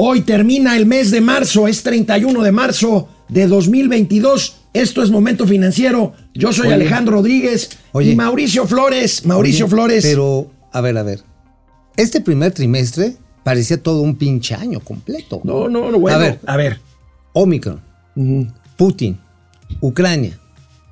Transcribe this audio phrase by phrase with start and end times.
[0.00, 4.56] Hoy termina el mes de marzo, es 31 de marzo de 2022.
[4.72, 6.12] Esto es Momento Financiero.
[6.34, 6.74] Yo soy Oye.
[6.74, 8.12] Alejandro Rodríguez Oye.
[8.12, 9.26] y Mauricio Flores.
[9.26, 10.04] Mauricio Oye, Flores.
[10.06, 11.24] Pero, a ver, a ver.
[11.96, 15.40] Este primer trimestre parecía todo un pinche año completo.
[15.42, 16.16] No, no, no, bueno.
[16.16, 16.38] A ver.
[16.46, 16.78] a ver.
[17.32, 17.80] Omicron,
[18.76, 19.18] Putin,
[19.80, 20.38] Ucrania,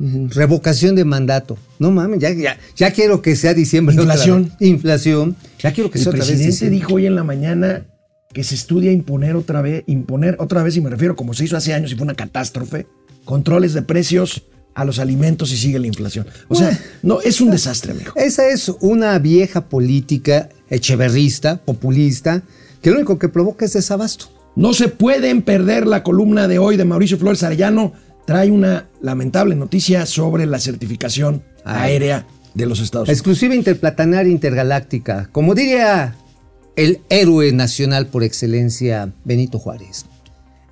[0.00, 1.56] revocación de mandato.
[1.78, 3.94] No mames, ya, ya, ya quiero que sea diciembre.
[3.94, 4.52] otra Inflación.
[4.58, 4.68] vez.
[4.68, 5.36] Inflación.
[5.60, 6.76] Ya quiero que El sea otra vez presidente diciembre.
[6.76, 7.86] dijo hoy en la mañana
[8.36, 11.56] que se estudia imponer otra vez, imponer otra vez, y me refiero como se hizo
[11.56, 12.86] hace años y fue una catástrofe,
[13.24, 14.42] controles de precios
[14.74, 16.26] a los alimentos y sigue la inflación.
[16.48, 18.12] O sea, no, es un desastre, amigo.
[18.14, 22.42] Esa es una vieja política echeverrista, populista,
[22.82, 24.26] que lo único que provoca es desabasto.
[24.54, 27.94] No se pueden perder la columna de hoy de Mauricio Flores Arellano.
[28.26, 33.18] Trae una lamentable noticia sobre la certificación aérea de los Estados Unidos.
[33.18, 35.30] Exclusiva interplatanaria intergaláctica.
[35.32, 36.16] Como diría
[36.76, 40.06] el héroe nacional por excelencia, Benito Juárez.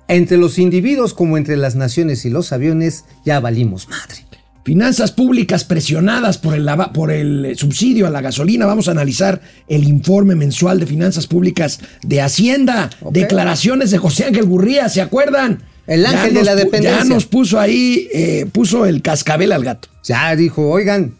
[0.07, 4.23] Entre los individuos como entre las naciones y los aviones, ya valimos madre.
[4.63, 8.65] Finanzas públicas presionadas por el, lava- por el subsidio a la gasolina.
[8.65, 12.89] Vamos a analizar el informe mensual de finanzas públicas de Hacienda.
[13.11, 15.61] Declaraciones de José Ángel Gurría, ¿se acuerdan?
[15.85, 17.03] El ángel de la dependencia.
[17.03, 19.87] Ya nos puso ahí, eh, puso el cascabel al gato.
[20.03, 21.13] Ya dijo, oigan,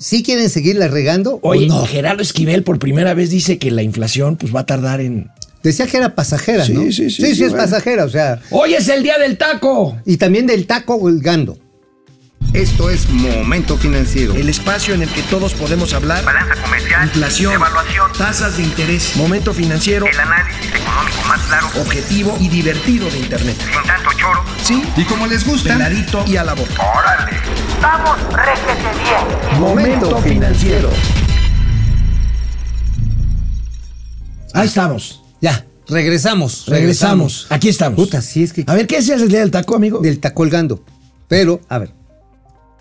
[0.00, 1.86] ¿sí quieren seguirla regando Oye, o no?
[1.86, 5.30] Gerardo Esquivel por primera vez dice que la inflación pues va a tardar en...
[5.62, 6.80] Decía que era pasajera, Sí, ¿no?
[6.84, 7.64] sí, sí, Sí, sí, sí, es bueno.
[7.64, 8.40] pasajera, o sea.
[8.50, 9.96] Hoy es el día del taco.
[10.06, 11.58] Y también del taco holgando.
[12.52, 14.34] Esto es Momento Financiero.
[14.34, 16.24] El espacio en el que todos podemos hablar.
[16.24, 22.36] balanza comercial, Inflación, evaluación, tasas de interés, momento financiero, el análisis económico más claro, objetivo
[22.40, 23.56] y divertido de Internet.
[23.56, 24.42] sin tanto choro.
[24.64, 26.72] Sí, Y como les gusta, peladito y a la boca.
[26.98, 27.36] ¡Órale!
[27.80, 29.60] ¡Vamos, réjete bien!
[29.60, 30.90] Momento financiero.
[34.54, 35.22] Ahí estamos.
[35.40, 36.64] Ya, regresamos.
[36.66, 37.46] Regresamos.
[37.48, 37.96] Aquí estamos.
[37.96, 38.64] Puta, sí es que.
[38.66, 40.00] A ver, ¿qué decías el día del taco, amigo?
[40.00, 40.82] Del taco holgando.
[41.28, 41.99] Pero, a ver.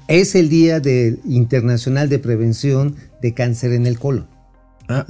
[0.10, 4.28] Es el Día del Internacional de Prevención de Cáncer en el Colon.
[4.88, 5.06] Ah.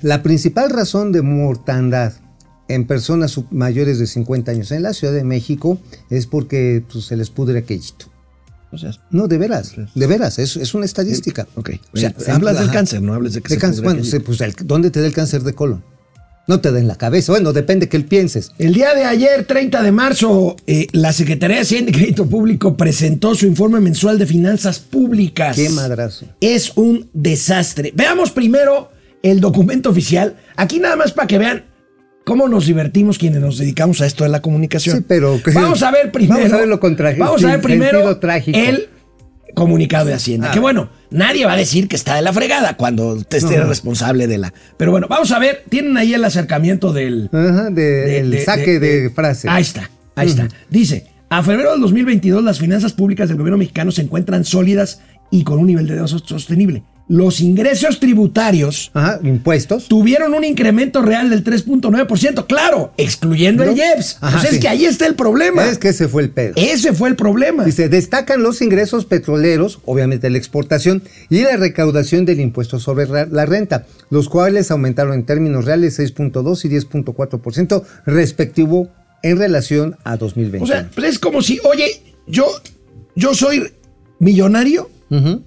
[0.00, 2.14] La principal razón de mortandad
[2.68, 7.16] en personas mayores de 50 años en la Ciudad de México es porque pues, se
[7.18, 8.06] les pudre aquellito.
[8.72, 11.46] O sea, No, de veras, de veras, es, es una estadística.
[11.54, 11.70] ok.
[11.92, 14.40] O sea, Eh, hablas del cáncer, no hables de que De se cáncer, bueno, pues,
[14.64, 15.84] ¿dónde te da el cáncer de colon?
[16.48, 17.32] No te da en la cabeza.
[17.32, 18.52] Bueno, depende que él pienses.
[18.58, 22.76] El día de ayer, 30 de marzo, eh, la Secretaría de Hacienda y Crédito Público
[22.76, 25.56] presentó su informe mensual de finanzas públicas.
[25.56, 26.26] Qué madrazo.
[26.40, 27.92] Es un desastre.
[27.96, 28.90] Veamos primero
[29.22, 30.36] el documento oficial.
[30.54, 31.64] Aquí nada más para que vean
[32.24, 34.98] cómo nos divertimos quienes nos dedicamos a esto de la comunicación.
[34.98, 36.38] Sí, pero- Vamos a ver primero.
[36.38, 38.18] Vamos a ver lo contra- Vamos a ver primero
[38.52, 38.88] el
[39.56, 40.50] comunicado de Hacienda.
[40.50, 43.56] A que bueno, nadie va a decir que está de la fregada cuando te esté
[43.56, 43.64] No.
[43.64, 44.52] responsable de la.
[44.76, 45.64] Pero bueno, vamos a ver.
[45.70, 47.30] Tienen ahí el acercamiento del.
[47.32, 49.48] Ajá, de, de- el de- saque de, de- frase.
[49.48, 50.46] Ahí está, ahí está.
[50.70, 55.00] Dice, a febrero del 2022 las finanzas públicas del gobierno mexicano se encuentran sólidas
[55.30, 56.82] y con un nivel de deuda sostenible.
[57.08, 59.86] Los ingresos tributarios Ajá, impuestos.
[59.86, 63.76] tuvieron un incremento real del 3.9%, claro, excluyendo el.
[63.76, 64.18] IEPS.
[64.20, 65.64] Ajá, Pues es que ahí está el problema.
[65.64, 66.54] Es que ese fue el pedo.
[66.56, 67.64] Ese fue el problema.
[67.64, 73.46] Dice, destacan los ingresos petroleros, obviamente la exportación, y la recaudación del impuesto sobre la
[73.46, 78.88] renta, los cuales aumentaron en términos reales 6.2 y 10.4% respectivo
[79.22, 80.64] en relación a 2020.
[80.64, 82.46] O sea, pues es como si, oye, yo,
[83.14, 83.72] yo soy
[84.18, 85.42] millonario, Ujú.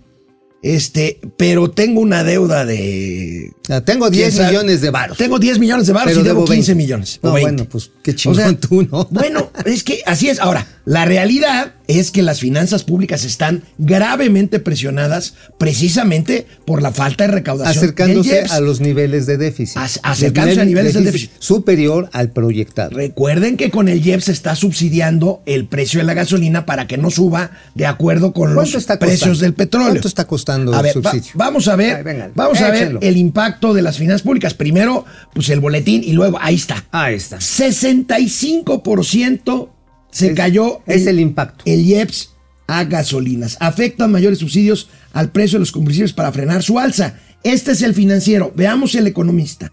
[0.61, 4.49] Este, pero tengo una deuda de Ah, tengo 10 ¿Quién sabe?
[4.51, 5.17] millones de varos.
[5.17, 6.75] Tengo 10 millones de baros y debo debo 15 20.
[6.75, 7.19] millones.
[7.21, 7.51] No, o 20.
[7.51, 9.07] bueno, pues, qué chingón tú, ¿no?
[9.11, 10.39] Bueno, es que así es.
[10.39, 17.25] Ahora, la realidad es que las finanzas públicas están gravemente presionadas precisamente por la falta
[17.25, 17.75] de recaudación.
[17.77, 18.51] Acercándose del IEPS.
[18.51, 19.77] a los niveles de déficit.
[19.77, 21.31] Ac- acercándose a niveles del déficit.
[21.39, 22.91] Superior al proyectado.
[22.91, 26.97] Recuerden que con el IEPS se está subsidiando el precio de la gasolina para que
[26.97, 29.89] no suba de acuerdo con los ¿Cuánto está precios del petróleo.
[29.89, 31.31] ¿Cuánto está costando a el va- subsidio?
[31.33, 34.53] vamos a ver, Ay, venga, vamos a ver el impacto de las finanzas públicas.
[34.53, 36.85] Primero, pues el boletín y luego ahí está.
[36.91, 37.37] Ahí está.
[37.39, 39.69] 65%
[40.11, 41.63] se Es- cayó es el impacto.
[41.65, 42.31] El IEPS
[42.67, 43.57] a gasolinas.
[43.59, 47.15] Afectan mayores subsidios al precio de los combustibles para frenar su alza.
[47.43, 48.51] Este es el financiero.
[48.55, 49.71] Veamos el economista.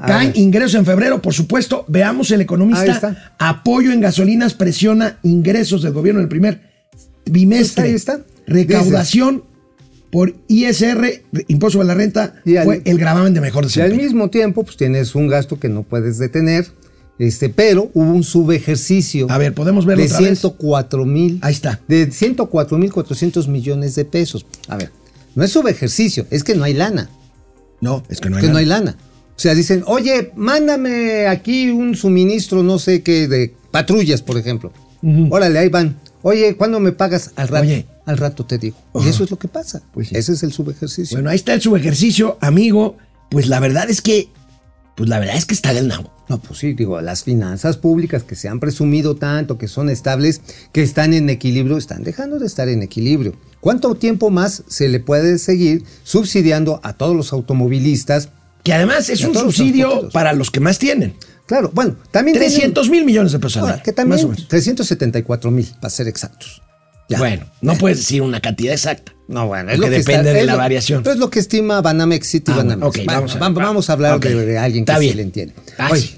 [0.00, 1.84] A Caen ingresos en febrero, por supuesto.
[1.88, 2.86] Veamos el Ahí economista.
[2.92, 3.34] está.
[3.38, 6.60] Apoyo en gasolinas presiona ingresos del gobierno en el primer
[7.26, 7.82] bimestre.
[7.82, 8.20] Pues ahí está.
[8.46, 9.44] Recaudación
[10.10, 13.68] por ISR, impuesto sobre la renta, Y al- fue el gravamen de mejor Y al
[13.68, 14.02] desempeño.
[14.02, 16.66] mismo tiempo, pues tienes un gasto que no puedes detener,
[17.26, 19.26] este, pero hubo un subejercicio.
[19.30, 20.38] A ver, ¿podemos verlo de otra vez?
[20.40, 21.38] 104 mil.
[21.42, 21.80] Ahí está.
[21.86, 24.46] De 104 mil 400 millones de pesos.
[24.68, 24.90] A ver,
[25.34, 27.10] no es subejercicio, es que no hay lana.
[27.82, 28.96] No, es que no hay que no hay lana.
[29.36, 34.72] O sea, dicen, oye, mándame aquí un suministro, no sé qué, de patrullas, por ejemplo.
[35.30, 35.96] Órale, ahí van.
[36.22, 37.32] Oye, ¿cuándo me pagas?
[37.36, 37.64] Al rato.
[37.64, 37.86] Oye.
[38.06, 38.76] Al rato te digo.
[38.94, 39.82] Y eso es lo que pasa.
[39.92, 40.16] Pues sí.
[40.16, 41.16] Ese es el subejercicio.
[41.16, 42.96] Bueno, ahí está el subejercicio, amigo.
[43.30, 44.28] Pues la verdad es que,
[45.00, 46.12] pues la verdad es que está del nabo.
[46.28, 50.42] No, pues sí, digo, las finanzas públicas que se han presumido tanto, que son estables,
[50.72, 53.32] que están en equilibrio, están dejando de estar en equilibrio.
[53.60, 58.28] ¿Cuánto tiempo más se le puede seguir subsidiando a todos los automovilistas?
[58.62, 61.14] Que además es un subsidio para los que más tienen.
[61.46, 62.36] Claro, bueno, también...
[62.36, 64.48] tienen- 300 mil millones de pesos año, que también más o menos.
[64.48, 66.60] 374 mil, para ser exactos.
[67.08, 67.16] Ya.
[67.16, 69.14] Bueno, no puedes decir una cantidad exacta.
[69.30, 71.02] No, bueno, Porque depende de la variación.
[71.06, 72.78] Es lo que estima Banamex City Ah, Banamex.
[72.80, 75.22] bueno, ok, Va- vamos a- va- vamos a hablar de, de alguien que sí le
[75.22, 75.54] entiende.
[75.78, 76.10] Ah, oye,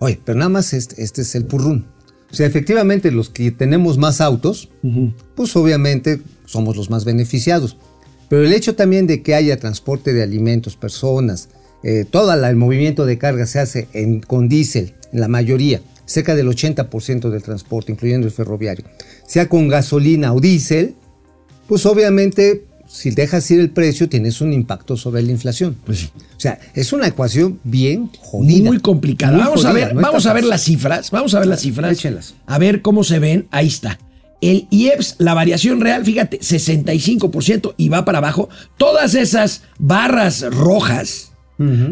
[0.00, 1.86] oye, pero nada más este, este es el purrún.
[2.30, 4.68] O sea, efectivamente, los que tenemos más autos,
[5.34, 7.78] pues obviamente somos los más beneficiados.
[8.28, 11.48] Pero el hecho también de que haya transporte de alimentos, personas,
[11.82, 16.34] eh, todo el movimiento de carga se hace en- con diésel, en la mayoría, cerca
[16.34, 18.84] del 80% del transporte, incluyendo el ferroviario,
[19.26, 20.96] sea con gasolina o diésel,
[21.68, 25.76] pues obviamente si dejas ir el precio tienes un impacto sobre la inflación.
[25.84, 26.10] Pues sí.
[26.16, 28.70] O sea, es una ecuación bien jodida.
[28.70, 29.32] Muy complicada.
[29.32, 30.50] Muy vamos a ver, no vamos a ver fácil.
[30.50, 31.10] las cifras.
[31.10, 31.92] Vamos a ver las cifras.
[31.92, 32.34] Échenlas.
[32.46, 33.46] A ver cómo se ven.
[33.50, 33.98] Ahí está.
[34.40, 38.48] El IEPS, la variación real, fíjate, 65% y va para abajo.
[38.76, 41.32] Todas esas barras rojas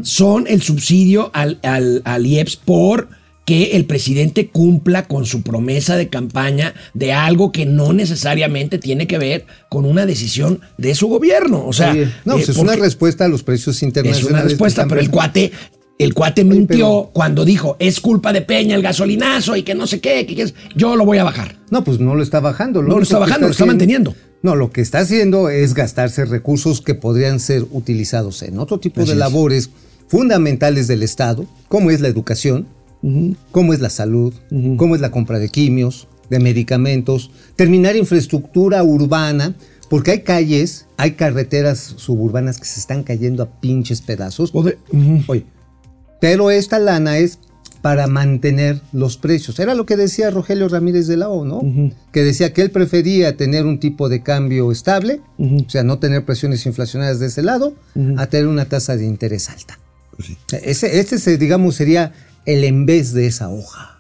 [0.03, 3.09] son el subsidio al, al, al IEPS por
[3.47, 9.07] que el presidente cumpla con su promesa de campaña de algo que no necesariamente tiene
[9.07, 11.65] que ver con una decisión de su gobierno.
[11.65, 14.31] O sea, Oye, no, eh, pues es una respuesta a los precios es internacionales.
[14.31, 15.53] una que respuesta, pero el cuate,
[15.99, 20.01] el cuate mintió cuando dijo es culpa de Peña el gasolinazo y que no sé
[20.01, 21.57] qué, que, que es- yo lo voy a bajar.
[21.71, 22.83] No, pues no lo está bajando.
[22.83, 24.15] No lo está bajando, lo está manteniendo.
[24.43, 29.01] No, lo que está haciendo es gastarse recursos que podrían ser utilizados en otro tipo
[29.03, 29.19] Así de es.
[29.21, 29.71] labores
[30.09, 32.67] fundamentales del Estado, como es la educación,
[33.53, 34.35] como es la salud,
[34.77, 39.55] como es la compra de quimios, de medicamentos, terminar infraestructura urbana,
[39.89, 44.51] porque hay calles, hay carreteras suburbanas que se están cayendo a pinches pedazos.
[44.51, 45.23] Poder- Ujú.
[45.29, 45.45] Oye,
[46.21, 47.39] pero esta lana es
[47.83, 49.61] para mantener los precios.
[49.61, 51.61] Era lo que decía Rogelio Ramírez de la O, ¿no?
[52.11, 56.25] Que decía que él prefería tener un tipo de cambio estable, o sea, no tener
[56.25, 57.75] presiones inflacionarias de ese lado,
[58.17, 59.79] a tener una tasa de interés alta.
[60.17, 62.13] Pues sea, Ese, este, digamos, sería
[62.47, 63.97] el en vez de esa hoja.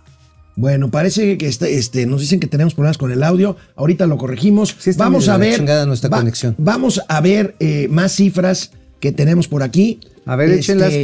[0.56, 3.56] Bueno, parece que este, este, nos dicen que tenemos problemas con el audio.
[3.76, 4.74] Ahorita lo corregimos.
[4.78, 5.62] Sí, vamos a ver.
[6.10, 6.54] conexión.
[6.56, 10.00] Vamos a ver eh, más cifras que tenemos por aquí.
[10.24, 10.94] A ver, échenlas.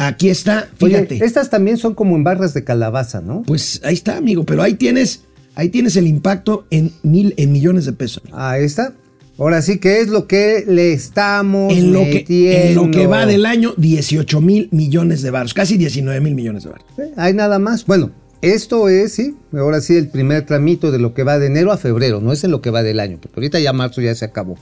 [0.00, 1.24] Aquí está, Oye, fíjate.
[1.24, 3.42] estas también son como en barras de calabaza, ¿no?
[3.42, 4.44] Pues ahí está, amigo.
[4.44, 5.22] Pero ahí tienes,
[5.56, 8.22] ahí tienes el impacto en mil, en millones de pesos.
[8.32, 8.92] Ahí está.
[9.38, 12.24] Ahora sí, ¿qué es lo que le estamos En lo, que,
[12.68, 13.10] en lo que metiendo?
[13.10, 16.86] va del año, 18 mil millones de baros, casi 19 mil millones de baros.
[17.16, 17.86] Hay nada más.
[17.86, 18.10] Bueno,
[18.42, 21.76] esto es, sí, ahora sí, el primer tramito de lo que va de enero a
[21.76, 24.24] febrero, no es en lo que va del año, porque ahorita ya marzo ya se
[24.24, 24.56] acabó.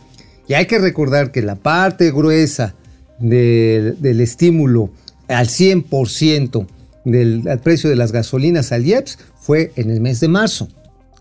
[0.46, 2.74] Y hay que recordar que la parte gruesa
[3.18, 4.90] del, del estímulo
[5.28, 6.66] al 100%
[7.06, 10.68] del al precio de las gasolinas al IEPS fue en el mes de marzo,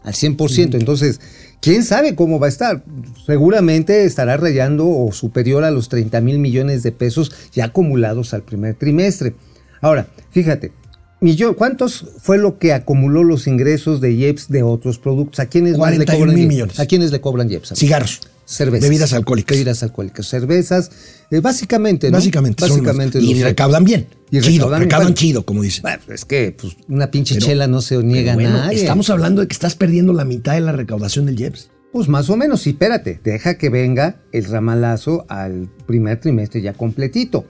[0.04, 0.75] al 100%.
[0.75, 1.22] Entonces,
[1.66, 2.84] ¿quién sabe cómo va a estar?
[3.26, 8.44] Seguramente estará rayando o superior a los 30 mil millones de pesos ya acumulados al
[8.44, 9.34] primer trimestre.
[9.82, 10.74] Ahora, fíjate,
[11.22, 15.40] millón, ¿cuántos fue lo que acumuló los ingresos de IEPS de otros productos?
[15.40, 16.80] ¿A quiénes le 41 cobran mil millones.
[16.80, 17.74] ¿A quiénes le cobran IEPS?
[17.76, 18.22] Cigarros.
[18.48, 18.84] Cervezas.
[18.88, 19.56] Bebidas alcohólicas.
[19.57, 20.28] Bebidas alcohólicas.
[20.28, 20.92] Cervezas.
[21.31, 22.18] eh, básicamente, ¿no?
[22.18, 22.60] Básicamente.
[22.68, 23.19] son los- Básicamente.
[23.19, 24.06] y recaudan bien.
[24.30, 25.16] Y chido, recaudan- recaudan bueno.
[25.16, 25.81] chido, como dicen.
[25.81, 28.78] Bueno, es que pues, una pinche Pero- chela no se niega bueno, a nadie.
[28.81, 31.69] Estamos hablando de que estás perdiendo la mitad de la recaudación del IEPS.
[31.92, 36.74] Pues más o menos, sí, espérate, deja que venga el ramalazo al primer trimestre ya
[36.74, 37.45] completito.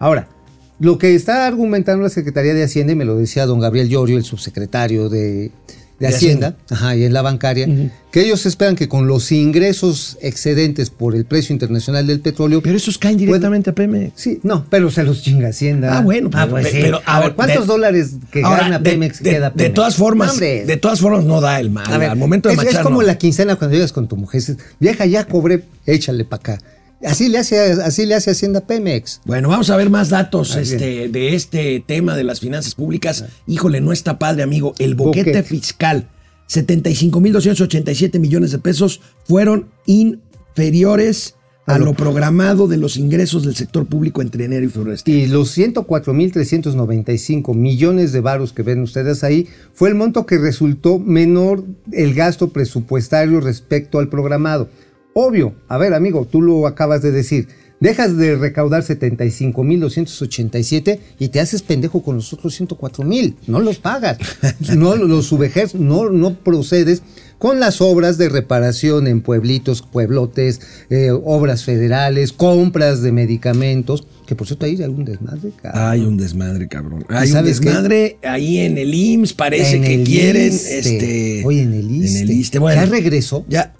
[0.00, 0.28] Ahora,
[0.78, 4.18] lo que está argumentando la Secretaría de Hacienda, y me lo decía don Gabriel Llorio,
[4.18, 5.50] el subsecretario de, de
[5.98, 6.56] De Hacienda, Hacienda.
[6.70, 7.66] Ajá, y en la bancaria,
[8.10, 12.60] que ellos esperan que con los ingresos excedentes por el precio internacional del petróleo...
[12.62, 14.12] Pero esos caen directamente a Pemex.
[14.14, 15.96] Sí, no, pero se los chinga Hacienda.
[15.96, 16.78] Ah, bueno, ah, pero- pues sí.
[16.82, 19.56] pero, a ahora, ver, ¿cuántos de- dólares que Ahora, gana de- Pemex de, queda de
[19.56, 19.74] Pemex?
[19.74, 20.66] todas formas, Hombre.
[20.66, 21.90] de todas formas no da el mal.
[21.90, 23.06] A ver, al momento de es, es machar, como no.
[23.06, 24.40] la quincena cuando llegas con tu mujer.
[24.42, 26.58] dices, Vieja, ya cobré, échale para acá.
[27.06, 29.20] Así le hace, así le hace Hacienda Pemex.
[29.24, 33.24] Bueno, vamos a ver más datos Ah, este, de este tema de las finanzas públicas.
[33.46, 34.74] Híjole, no está padre, amigo.
[34.78, 35.42] El boquete, Boquete.
[35.44, 36.08] fiscal,
[36.48, 41.34] 75.287 millones de pesos, fueron inferiores
[41.66, 44.96] a lo- programado de los ingresos del sector público entre enero y febrero.
[45.04, 50.98] Y los 104.395 millones de varos que ven ustedes ahí fue el monto que resultó
[51.00, 54.68] menor el gasto presupuestario respecto al programado.
[55.18, 61.40] Obvio, a ver amigo, tú lo acabas de decir, Dejas de recaudar 75.287 y te
[61.40, 63.34] haces pendejo con los otros 104.000.
[63.46, 64.16] No los pagas.
[64.74, 67.02] no los subejes, no, no procedes
[67.38, 74.06] con las obras de reparación en pueblitos, pueblotes, eh, obras federales, compras de medicamentos.
[74.26, 75.82] Que por cierto, hay algún desmadre, cabrón.
[75.84, 77.04] Hay un desmadre, cabrón.
[77.10, 77.42] Hay un qué?
[77.42, 80.50] desmadre ahí en el IMSS, parece En que quieren.
[80.50, 82.20] Este, Oye, en el ISSSTE.
[82.20, 82.82] En el ISSSTE, bueno.
[82.82, 83.44] Ya regresó.
[83.50, 83.74] Ya.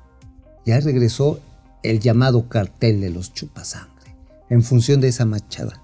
[0.67, 1.41] Ya regresó
[1.83, 4.15] el llamado cartel de los chupasangre
[4.51, 5.81] en función de esa machada.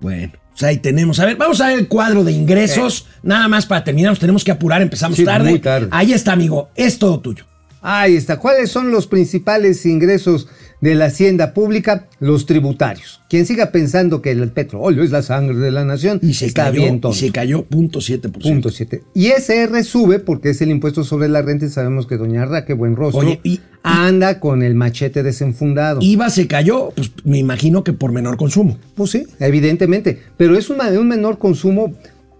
[0.00, 1.20] Bueno, pues ahí tenemos.
[1.20, 3.06] A ver, vamos a ver el cuadro de ingresos.
[3.22, 5.50] Nada más para terminar, nos tenemos que apurar, empezamos Sí, tarde.
[5.50, 5.88] muy tarde.
[5.90, 6.70] Ahí está, amigo.
[6.74, 7.44] Es todo tuyo.
[7.82, 8.38] Ahí está.
[8.38, 10.48] ¿Cuáles son los principales ingresos
[10.80, 12.06] de la hacienda pública?
[12.20, 13.20] Los tributarios.
[13.30, 16.64] Quien siga pensando que el petróleo es la sangre de la nación Y se está
[16.66, 17.16] cayó, bien y tonto.
[17.16, 18.62] se cayó punto siete por ciento.
[18.68, 19.02] Punto siete.
[19.14, 22.74] Y SR sube porque es el impuesto sobre la renta y sabemos que doña Raque,
[22.74, 26.00] buen rostro, Oye, y- anda con el machete desenfundado.
[26.02, 28.78] IVA se cayó, pues me imagino que por menor consumo.
[28.96, 30.20] Pues sí, evidentemente.
[30.36, 31.94] Pero es un, un menor consumo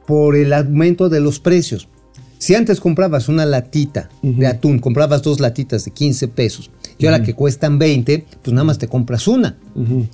[0.06, 1.88] por el aumento de los precios.
[2.38, 7.22] Si antes comprabas una latita de atún, comprabas dos latitas de 15 pesos, y ahora
[7.22, 9.56] que cuestan 20, pues nada más te compras una.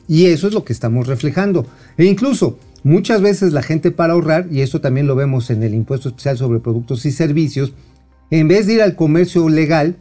[0.08, 1.66] Y eso es lo que estamos reflejando.
[1.96, 5.74] E incluso muchas veces la gente para ahorrar, y esto también lo vemos en el
[5.74, 7.72] impuesto especial sobre productos y servicios,
[8.30, 9.96] en vez de ir al comercio legal,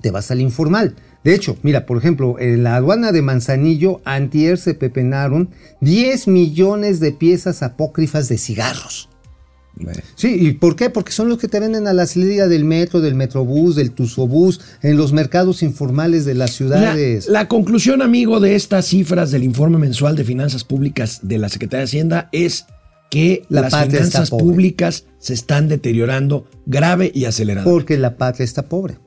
[0.00, 0.94] te vas al informal.
[1.24, 7.00] De hecho, mira, por ejemplo, en la aduana de Manzanillo, antier se pepenaron 10 millones
[7.00, 9.08] de piezas apócrifas de cigarros.
[10.14, 10.90] Sí, ¿y por qué?
[10.90, 14.60] Porque son los que te venden a la salida del metro, del metrobús, del tusobús,
[14.82, 17.28] en los mercados informales de las La, ciudades.
[17.28, 21.80] la conclusión, amigo, de estas cifras del informe mensual de finanzas públicas de la Secretaría
[21.80, 22.66] de Hacienda es
[23.10, 27.70] que La las finanzas públicas se están deteriorando grave y acelerado.
[27.70, 28.98] Porque la patria está pobre.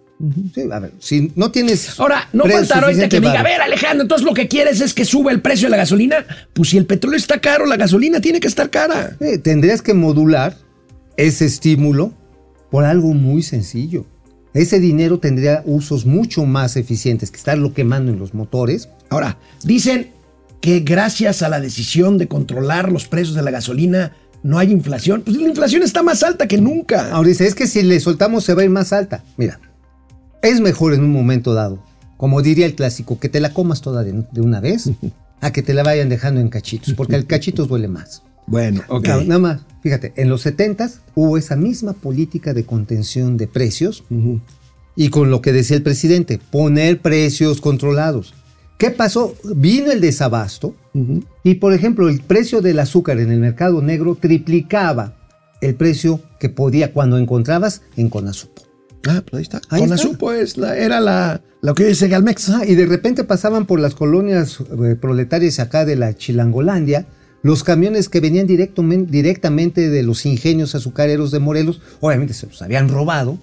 [0.54, 1.98] Sí, a ver, si no tienes.
[1.98, 4.94] Ahora, no faltará ahorita que me diga, a ver, Alejandro, entonces lo que quieres es
[4.94, 6.26] que suba el precio de la gasolina.
[6.54, 9.16] Pues si el petróleo está caro, la gasolina tiene que estar cara.
[9.44, 10.58] Tendrías que modular
[11.16, 12.14] ese estímulo
[12.70, 14.06] por algo muy sencillo.
[14.54, 18.90] Ese dinero tendría usos mucho más eficientes que estarlo quemando en los motores.
[19.10, 20.12] Ahora, dicen
[20.60, 25.22] que gracias a la decisión de controlar los precios de la gasolina no hay inflación.
[25.22, 27.12] Pues la inflación está más alta que nunca.
[27.12, 29.24] Ahora dice, es que si le soltamos se va a ir más alta.
[29.38, 29.60] Mira,
[30.42, 31.84] es mejor en un momento dado,
[32.18, 34.90] como diría el clásico, que te la comas toda de, de una vez
[35.42, 38.24] a que te la vayan dejando en cachitos, porque el cachitos duele más.
[38.50, 39.08] Bueno, ok.
[39.26, 44.04] Nada más, fíjate, en los 70 hubo esa misma política de contención de precios
[44.96, 48.34] y con lo que decía el presidente, poner precios controlados.
[48.80, 49.36] ¿Qué pasó?
[49.56, 50.74] Vino el desabasto
[51.44, 55.16] y, por ejemplo, el precio del azúcar en el mercado negro triplicaba
[55.62, 58.69] el precio que podía cuando encontrabas en Conasupo.
[59.08, 59.62] Ah, pues ahí está.
[59.70, 60.18] Ahí Con está.
[60.18, 62.50] pues, la, era la, lo que dice Galmex.
[62.50, 67.06] Ah, y de repente pasaban por las colonias eh, proletarias acá de la Chilangolandia
[67.42, 72.62] los camiones que venían directomen- directamente de los ingenios azucareros de Morelos, obviamente se los
[72.62, 73.38] habían robado,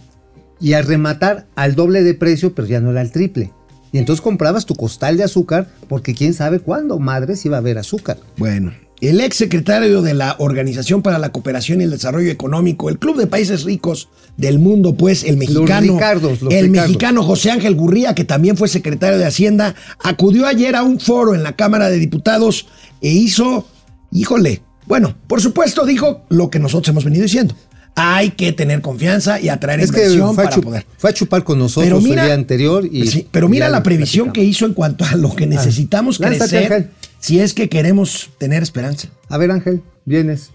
[0.61, 3.53] y al rematar al doble de precio, pero ya no era al triple.
[3.93, 7.79] Y entonces comprabas tu costal de azúcar, porque quién sabe cuándo, madres, iba a haber
[7.79, 8.19] azúcar.
[8.37, 12.99] Bueno, el ex secretario de la Organización para la Cooperación y el Desarrollo Económico, el
[12.99, 16.89] Club de Países Ricos del Mundo, pues el mexicano, Ricardos, los el Ricardos.
[16.89, 21.35] mexicano José Ángel Gurría, que también fue secretario de Hacienda, acudió ayer a un foro
[21.35, 22.67] en la Cámara de Diputados
[23.01, 23.67] e hizo,
[24.13, 27.55] híjole, bueno, por supuesto dijo lo que nosotros hemos venido diciendo.
[27.99, 30.87] Hay que tener confianza y atraer Es que inversión fue para poder.
[30.99, 32.87] fue a chupar con nosotros el día anterior.
[32.91, 36.67] Y, Sí, pero mira la previsión que hizo en cuanto a lo que necesitamos lánzate,
[36.67, 36.91] crecer.
[37.27, 39.09] Si es que queremos tener esperanza.
[39.29, 40.53] A ver, Ángel, vienes.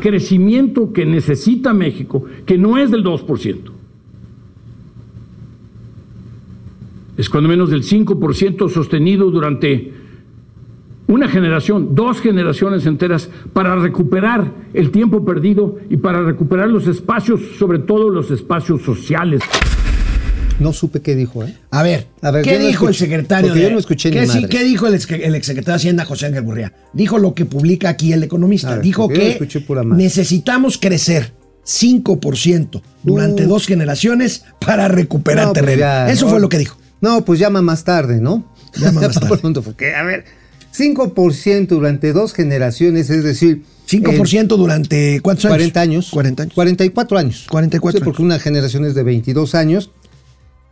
[0.00, 3.70] crecimiento que necesita México, que no es del 2%.
[7.18, 9.92] Es cuando menos del 5% sostenido durante
[11.06, 17.42] una generación, dos generaciones enteras, para recuperar el tiempo perdido y para recuperar los espacios,
[17.58, 19.42] sobre todo los espacios sociales.
[20.58, 21.54] No supe qué dijo, ¿eh?
[21.70, 24.26] A ver, A ver, ¿qué no dijo el secretario de yo no escuché ni ¿qué,
[24.26, 24.46] sí.
[24.48, 26.72] ¿Qué dijo el, ex, el exsecretario de Hacienda José Ángel Gurría?
[26.92, 28.70] Dijo lo que publica aquí el economista.
[28.76, 29.38] Ver, dijo que
[29.94, 31.32] necesitamos crecer
[31.66, 33.48] 5% durante Uh.
[33.48, 35.80] dos generaciones para recuperar No, pues terreno.
[35.80, 36.30] ya, Eso ¿no?
[36.32, 36.78] fue lo que dijo.
[37.00, 38.52] No, pues llama más tarde, ¿no?
[38.76, 39.36] Llama más tarde.
[39.38, 40.24] Pronto, porque, a ver,
[40.74, 43.62] 5% durante dos generaciones, es decir...
[43.88, 45.54] 5% durante ¿cuántos años?
[45.56, 46.10] 40 años.
[46.10, 46.54] 40 años.
[46.54, 47.46] 44 años.
[47.48, 49.92] 44 Sí, porque una generación es de 22 años.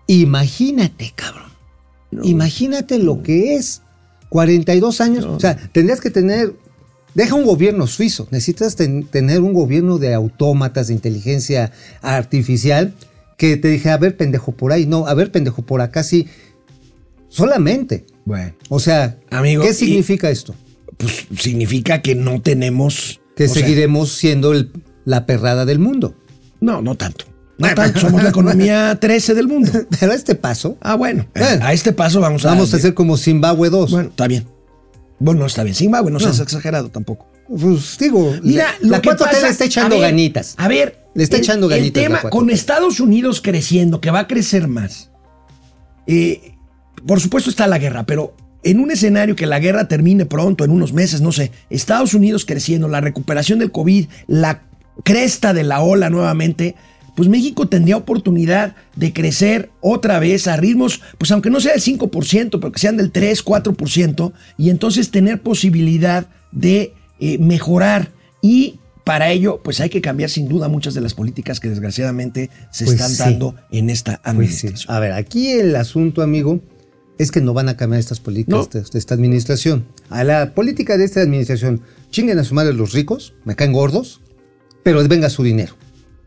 [0.07, 1.51] Imagínate, cabrón.
[2.23, 3.83] Imagínate lo que es
[4.29, 5.25] 42 años.
[5.25, 6.55] O sea, tendrías que tener...
[7.15, 8.27] Deja un gobierno suizo.
[8.31, 11.71] Necesitas ten- tener un gobierno de autómatas, de inteligencia
[12.03, 12.95] artificial,
[13.39, 14.85] que te dije, a ver, pendejo, por ahí.
[14.87, 16.27] No, a ver, pendejo, por acá sí.
[17.29, 18.05] Solamente.
[18.25, 20.55] Bueno, O sea, Amigo, ¿qué y- significa esto?
[20.97, 23.21] pues significa que no tenemos.
[23.37, 24.71] Que sea, seguiremos siendo el-
[25.05, 26.15] la perrada del mundo.
[26.61, 27.27] no, no tanto.
[27.59, 28.01] No tanto.
[28.01, 29.71] Somos la economía 13 del mundo.
[30.01, 31.27] Pero a este paso, Ah, bueno.
[31.35, 31.65] Bueno.
[31.65, 32.49] a este paso vamos a.
[32.51, 33.91] vamos a hacer como Zimbabue 2.
[33.91, 34.47] Bueno, está bien.
[35.21, 35.75] Bueno, no está bien.
[35.77, 37.29] Zimbabue, no, seas exagerado tampoco.
[37.49, 40.55] Pues digo, Mira, la, la que 4T pasa- le está echando a ver, ganitas.
[40.57, 42.31] A ver, Le está el- echando El ganitas tema la 4T.
[42.31, 45.11] con Estados Unidos creciendo, que va a crecer más.
[46.07, 46.53] eh,
[47.07, 50.71] por supuesto está la guerra, pero en un escenario que la guerra termine pronto, en
[50.71, 54.63] unos meses, no sé, Estados Unidos creciendo, la recuperación del COVID, la
[55.05, 56.75] cresta de la ola nuevamente,
[57.16, 61.83] pues México tendría oportunidad de crecer otra vez a ritmos, pues aunque no sea del
[61.83, 68.11] 5%, pero que sean del 3, 4%, y entonces tener posibilidad de eh, mejorar.
[68.42, 72.50] Y para ello, pues hay que cambiar sin duda muchas de las políticas que desgraciadamente
[72.71, 73.18] se Pues están sí.
[73.18, 74.30] dando en esta Pues sí.
[74.30, 74.97] administración.
[74.97, 76.61] A ver, aquí el asunto, amigo,
[77.18, 78.80] es que no van a cambiar estas políticas No.
[78.80, 79.87] de, de esta administración.
[80.11, 84.21] A la política de esta administración, chinguen a su madre los ricos, me caen gordos,
[84.83, 85.75] pero venga su dinero.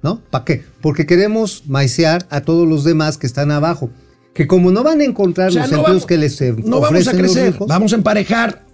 [0.08, 0.22] ¿No?
[0.30, 0.64] ¿Para qué?
[0.82, 3.90] Porque queremos maicear a todos los demás que están abajo.
[4.34, 6.52] Que como no van a encontrar O sea, los no empleos vamos- que les eh,
[6.58, 8.66] no vamos a ofrecen los crecer, ricos, vamos a emparejar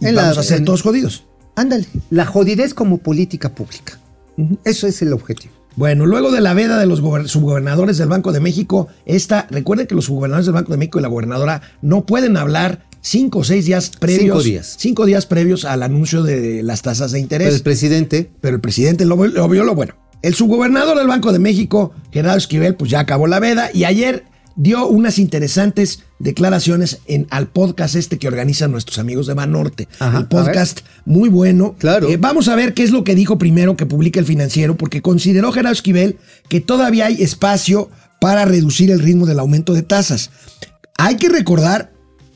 [0.00, 1.24] y En la- vamos a ser en- todos jodidos.
[1.56, 3.98] ándale, la jodidez como política pública.
[4.64, 5.52] Eso es el objetivo.
[5.74, 9.86] Bueno, luego de la veda de los gober- subgobernadores del Banco de México, esta, recuerden
[9.88, 13.44] que los subgobernadores del Banco de México y la gobernadora no pueden hablar cinco o
[13.44, 14.22] seis días previos.
[14.22, 14.74] Cinco días.
[14.78, 17.46] Cinco días previos al anuncio de las tasas de interés.
[17.48, 19.94] Pero el presidente pero el presidente lo, lo vio lo bueno.
[20.22, 24.24] El subgobernador del Banco de México, Gerardo Esquivel, pues ya acabó la veda y ayer
[24.56, 29.86] dio unas interesantes declaraciones en, al podcast este que organizan nuestros amigos de Banorte.
[30.00, 31.76] Ajá, el podcast muy bueno.
[31.78, 32.08] Claro.
[32.08, 35.00] Eh, vamos a ver qué es lo que dijo primero que publica el financiero, porque
[35.00, 37.88] consideró Gerardo Esquivel que todavía hay espacio
[38.20, 40.30] para reducir el ritmo del aumento de tasas.
[40.96, 41.92] Hay que recordar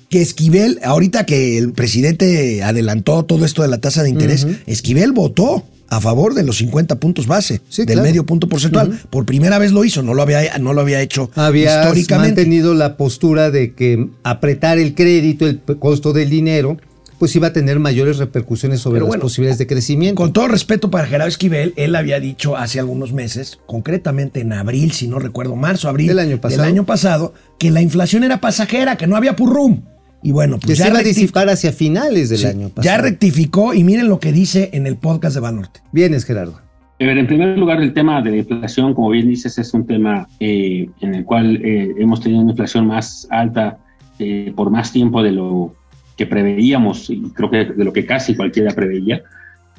[0.08, 5.10] que Esquivel, ahorita que el presidente adelantó todo esto de la tasa de interés, Esquivel
[5.10, 8.08] votó a favor de los 50 puntos base, Sí, del claro.
[8.08, 8.98] medio punto porcentual.
[9.10, 12.40] Por primera vez lo hizo, no lo había, no lo había hecho había históricamente.
[12.42, 16.78] mantenido la postura de que apretar el crédito, el costo del dinero,
[17.18, 20.16] pues iba a tener mayores repercusiones sobre Pero las bueno, posibilidades de crecimiento.
[20.20, 24.92] Con todo respeto para Gerardo Esquivel, él había dicho hace algunos meses, concretamente en abril,
[24.92, 26.62] si no recuerdo, marzo, abril Del año pasado.
[26.64, 29.82] año pasado, que la inflación era pasajera, que no había purrum.
[30.22, 32.84] Y bueno, que pues se ya, iba a disipar hacia finales del sí, año pasado.
[32.84, 35.80] ya rectificó y miren lo que dice en el podcast de Banorte.
[35.92, 36.60] Vienes, Gerardo.
[37.00, 39.86] A ver, en primer lugar, el tema de la inflación, como bien dices, es un
[39.86, 43.78] tema eh, en el cual eh, hemos tenido una inflación más alta
[44.20, 45.74] eh, por más tiempo de lo
[46.16, 49.22] que preveíamos y creo que de lo que casi cualquiera preveía.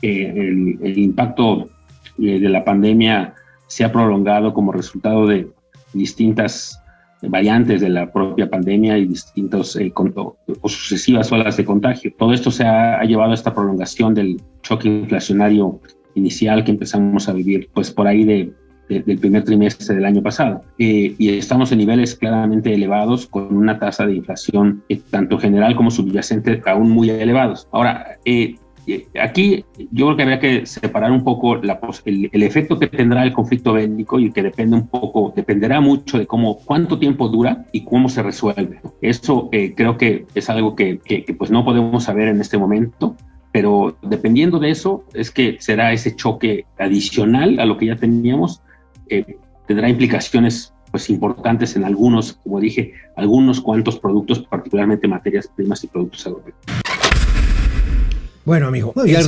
[0.01, 1.69] Eh, el, el impacto
[2.19, 3.35] eh, de la pandemia
[3.67, 5.47] se ha prolongado como resultado de
[5.93, 6.79] distintas
[7.29, 10.35] variantes de la propia pandemia y distintos eh, con- o,
[10.69, 12.11] sucesivas olas de contagio.
[12.17, 15.79] Todo esto se ha, llevado a esta prolongación del choque inflacionario
[16.15, 18.51] inicial que empezamos a vivir pues por ahí de,
[18.89, 20.61] de- del primer trimestre del año pasado.
[20.77, 25.75] Eh, y estamos en niveles claramente elevados con una tasa de inflación eh, tanto general
[25.75, 27.67] como subyacente aún muy elevados.
[27.71, 28.55] Ahora, eh,
[29.21, 33.23] aquí yo creo que habría que separar un poco la el, el efecto que tendrá
[33.23, 37.65] el conflicto bélico y que depende un poco, dependerá mucho de cómo, cuánto tiempo dura
[37.71, 38.81] y cómo se resuelve.
[39.01, 40.99] Eso eh, creo que es algo que,
[41.37, 43.15] pues no podemos saber en este momento,
[43.51, 48.61] pero dependiendo de eso es que será ese choque adicional a lo que ya teníamos,
[49.09, 55.83] eh, tendrá implicaciones pues importantes en algunos, como dije, algunos cuantos productos, particularmente materias primas
[55.83, 56.92] y productos agropecuarios.
[58.45, 58.93] Bueno, amigo.
[58.95, 59.27] No, ya es-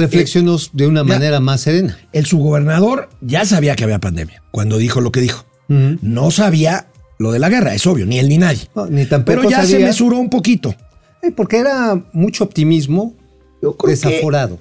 [0.73, 1.97] de una ya- manera más serena.
[2.11, 5.45] El subgobernador ya sabía que había pandemia cuando dijo lo que dijo.
[5.67, 8.67] No sabía lo de la guerra, es obvio, ni él ni nadie.
[8.75, 10.75] No, ni tampoco Pero ya se mesuró un poquito.
[11.23, 13.15] Eh, porque era mucho optimismo
[13.61, 14.59] que- desaforado.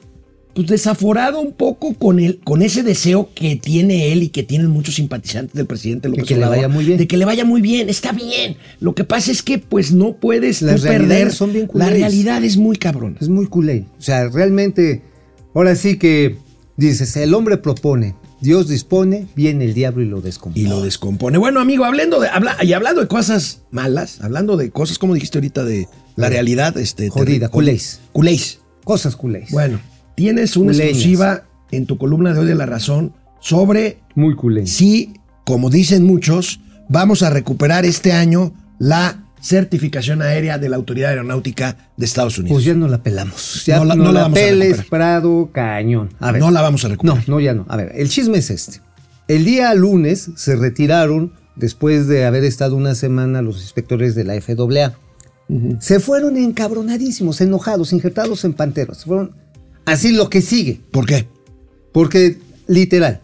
[0.55, 4.69] Pues desaforado un poco con el, con ese deseo que tiene él y que tienen
[4.69, 6.99] muchos simpatizantes del presidente López que le vaya muy bien.
[6.99, 8.57] De que le vaya muy bien, está bien.
[8.81, 11.09] Lo que pasa es que pues no puedes tú Las perder.
[11.09, 13.17] realidades son bien La realidad es muy cabrona.
[13.21, 13.87] Es muy culé.
[13.99, 15.03] O sea, realmente,
[15.55, 16.37] ahora sí que
[16.77, 20.65] dices, el hombre propone, Dios dispone, viene el diablo y lo descompone.
[20.65, 21.39] Y lo descompone.
[21.39, 25.39] Bueno, amigo, hablando de, habla, y hablando de cosas malas, hablando de cosas, como dijiste
[25.39, 27.09] ahorita, de la realidad, este.
[27.09, 28.01] Jodida, culés.
[28.13, 28.61] Culés.
[28.85, 29.51] Cosas culés.
[29.51, 29.81] Bueno,
[30.15, 30.89] tienes una Culeñas.
[30.91, 34.35] exclusiva en tu columna de hoy de La Razón sobre Muy
[34.67, 41.11] si, como dicen muchos, vamos a recuperar este año la certificación aérea de la Autoridad
[41.11, 42.55] Aeronáutica de Estados Unidos.
[42.57, 43.65] Pues ya no la pelamos.
[43.67, 44.89] Ya No no la- la, no la vamos a peles, recuperar.
[45.21, 46.11] Prado, cañón.
[46.21, 46.41] A ver.
[46.41, 47.19] no la vamos a recuperar.
[47.29, 47.67] No, no, ya no.
[47.69, 48.81] A ver, el chisme es este.
[49.29, 54.35] El día lunes se retiraron, después de haber estado una semana los inspectores de la
[54.41, 54.95] FAA.
[55.79, 58.99] Se fueron encabronadísimos, enojados, injertados en panteros.
[58.99, 59.33] Se fueron
[59.85, 60.81] así lo que sigue.
[60.91, 61.27] ¿Por qué?
[61.93, 63.21] Porque, literal,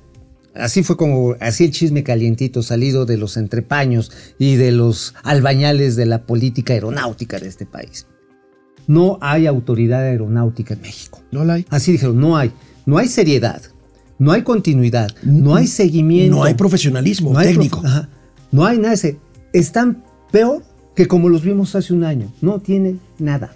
[0.55, 5.97] así fue como, así el chisme calientito salido de los entrepaños y de los albañales
[5.97, 8.07] de la política aeronáutica de este país.
[8.87, 11.23] No hay autoridad aeronáutica en México.
[11.31, 11.67] No la hay.
[11.71, 12.53] Así dijeron, no hay.
[12.87, 13.61] No hay seriedad,
[14.19, 16.37] no hay continuidad, no hay seguimiento.
[16.37, 17.81] No hay profesionalismo no hay técnico.
[17.83, 18.09] prof- ajá.
[18.51, 18.97] no hay nada.
[19.53, 20.63] Están peor
[20.97, 22.33] que como los vimos hace un año.
[22.41, 23.55] No tienen nada.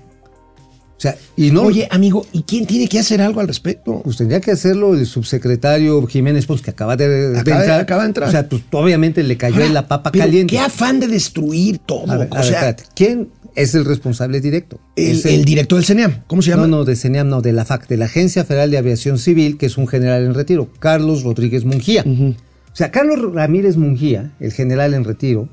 [0.97, 1.63] O sea, y no.
[1.63, 4.01] Oye, amigo, ¿y quién tiene que hacer algo al respecto?
[4.05, 7.81] Pues tendría que hacerlo el subsecretario Jiménez Pons, que acaba de, Acaba de- entrar.
[7.81, 8.29] acaba de entrar.
[8.29, 10.55] O sea, pues obviamente le cayó Ahora, en la papa pero caliente.
[10.55, 12.11] Qué afán de destruir todo.
[12.11, 12.77] A ver, a o sea.
[12.95, 14.81] ¿Quién es el responsable directo?
[14.97, 16.63] el, Es el director del CENEAM, ¿cómo se llama?
[16.69, 19.59] No, no, de CENEAM, no, de la FAC, de la Agencia Federal de Aviación Civil,
[19.59, 22.05] que es un general en retiro, Carlos Rodríguez Mungía.
[22.07, 25.49] O sea, Carlos Ramírez Mungía, el general en retiro,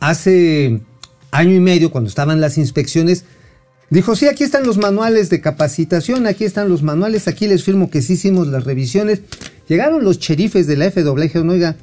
[0.00, 0.80] hace
[1.30, 3.24] año y medio, cuando estaban las inspecciones,
[3.90, 7.90] dijo, sí, aquí están los manuales de capacitación, aquí están los manuales, aquí les firmo
[7.90, 9.20] que sí hicimos las revisiones.
[9.68, 10.86] Llegaron los cherifes de la
[11.24, 11.76] dijeron, oiga,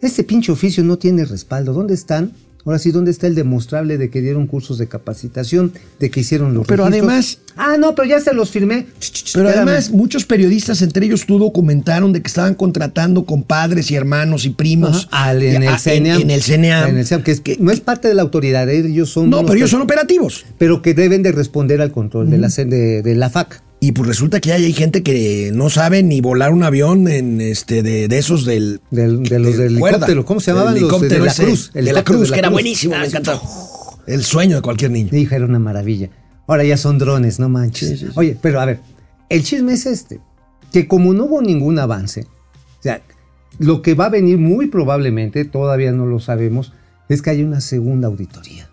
[0.00, 2.32] este pinche oficio no tiene respaldo, ¿dónde están?
[2.66, 6.52] Ahora sí, ¿dónde está el demostrable de que dieron cursos de capacitación, de que hicieron
[6.52, 7.08] los Pero registros?
[7.08, 8.86] además- Ah, no, pero ya se los firmé.
[9.32, 9.56] Pero Espérame.
[9.68, 14.44] además, muchos periodistas, entre ellos tú, documentaron de que estaban contratando con padres y hermanos
[14.44, 15.08] y primos.
[15.10, 16.20] Ajá, al- en, Ah, el CENEAM.
[16.22, 16.88] En, el CENEAM.
[16.90, 19.30] En el CENEAM, que, es, que no es parte de la autoridad, ellos son...
[19.30, 20.44] no, pero ellos son operativos.
[20.58, 23.62] Pero que deben de responder al control de, la, de la FAC.
[23.78, 27.40] Y pues resulta que hay, hay gente que no sabe ni volar un avión en
[27.40, 28.80] este de, de esos del.
[28.90, 30.24] Del- de los del cuerda, helicóptero.
[30.24, 30.72] ¿Cómo se llamaban?
[30.74, 31.72] Los de helicóptero la Cruz.
[31.72, 32.52] De la Cruz, de la que era Cruz.
[32.54, 33.10] buenísimo, Ah, me sí.
[33.10, 33.42] encantaba.
[34.06, 35.08] El sueño de cualquier niño.
[35.12, 36.10] Mi hija era una maravilla.
[36.46, 38.04] Ahora ya son drones, no manches.
[38.14, 38.80] Oye, pero a ver,
[39.28, 40.20] el chisme es este,
[40.72, 42.22] que como no hubo ningún avance,
[42.78, 43.02] o sea,
[43.58, 46.72] lo que va a venir muy probablemente, todavía no lo sabemos,
[47.08, 48.70] es que haya una segunda auditoría.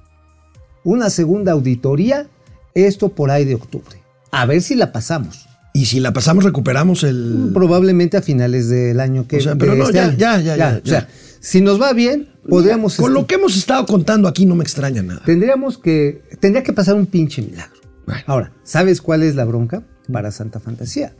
[0.83, 2.27] Una segunda auditoría,
[2.75, 3.97] esto por ahí de octubre.
[4.33, 5.47] A ver si la pasamos.
[5.73, 7.51] Y si la pasamos, recuperamos el.
[7.53, 10.81] Probablemente a finales del año que O sea, pero no, este ya, ya, ya, ya,
[10.83, 11.07] O sea,
[11.39, 12.95] si nos va bien, podríamos...
[12.95, 15.21] Con este, lo que hemos estado contando aquí no me extraña nada.
[15.25, 17.79] Tendríamos que, tendría que pasar un pinche milagro.
[18.05, 18.21] Bueno.
[18.27, 21.13] Ahora, ¿sabes cuál es la bronca para Santa Fantasía?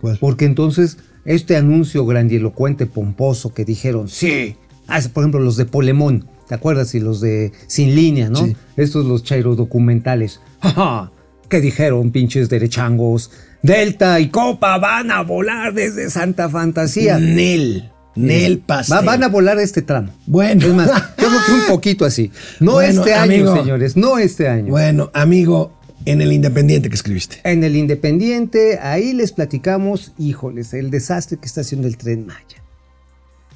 [0.00, 0.18] ¿Cuál?
[0.20, 6.28] Porque entonces este anuncio grandilocuente, pomposo que dijeron, sí, ah, por ejemplo los de Polemón,
[6.48, 6.94] ¿te acuerdas?
[6.94, 8.46] Y los de Sin Línea, ¿no?
[8.46, 8.56] Sí.
[8.76, 10.40] Estos los chairo documentales.
[10.62, 11.12] ¡Ja,
[11.48, 13.30] ¿Qué dijeron, pinches derechangos?
[13.62, 17.18] Delta y Copa van a volar desde Santa Fantasía.
[17.18, 17.90] Nel.
[18.14, 18.96] Nel pastel.
[18.98, 20.12] Va- van a volar este tramo.
[20.26, 20.66] Bueno.
[20.66, 22.30] Es más, yo creo que un poquito así.
[22.60, 23.56] No Bueno, este año, amigo.
[23.56, 24.70] señores, no este año.
[24.70, 25.72] Bueno, amigo,
[26.04, 27.40] en el Independiente que escribiste.
[27.44, 32.62] En el Independiente, ahí les platicamos, híjoles, el desastre que está haciendo el tren Maya.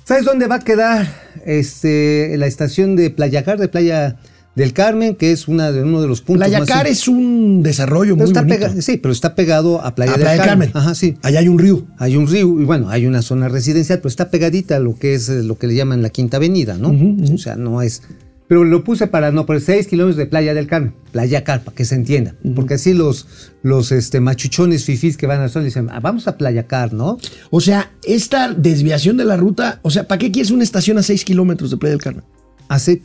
[0.05, 1.07] ¿Sabes dónde va a quedar
[1.45, 4.17] este, la estación de Playacar, de Playa
[4.55, 6.93] del Carmen, que es una de, uno de los puntos Playacar más...
[6.93, 8.67] es un desarrollo Pero muy está bonito.
[8.67, 10.69] pega- sí, pero está pegado a Playa, A del, Playa del Carmen.
[10.71, 10.89] Carmen.
[10.89, 11.15] Ajá, sí.
[11.23, 11.87] Allá hay un río.
[11.99, 15.15] Hay un río y bueno, hay una zona residencial, pero está pegadita a lo que
[15.15, 16.91] es eh, lo que le llaman la Quinta Avenida, ¿no?
[17.33, 18.03] O sea, no es.
[18.49, 21.87] Pero lo puse para no, por 6 kilómetros de Playa del Carmen, Playa Carpa, que
[21.87, 22.35] se entienda.
[22.55, 23.27] Porque así los,
[23.63, 27.17] los este, machuchones fifís que van al sol dicen, "Ah, vamos a Playa Car, ¿no?
[27.51, 31.03] O sea, esta desviación de la ruta, o sea, ¿para qué quieres una estación a
[31.03, 32.25] 6 kilómetros de Playa del Carmen?
[32.69, 33.01] Hace,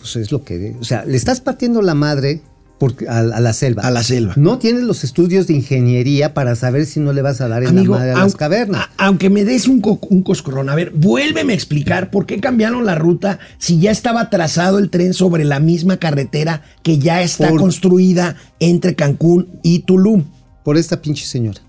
[0.00, 0.74] pues es lo que.
[0.80, 2.40] O sea, le estás partiendo la madre
[2.78, 3.82] porque, a, a la selva.
[3.82, 4.32] A la selva.
[4.36, 7.76] No tienes los estudios de ingeniería para saber si no le vas a dar en
[7.76, 8.80] la madre a las cavernas.
[8.96, 12.40] a- aunque me des un, co- un coscorrón, a ver, vuélveme a explicar por qué
[12.40, 17.20] cambiaron la ruta si ya estaba trazado el tren sobre la misma carretera que ya
[17.22, 20.24] está Por- construida entre Cancún y Tulum.
[20.64, 21.60] por esta pinche señora,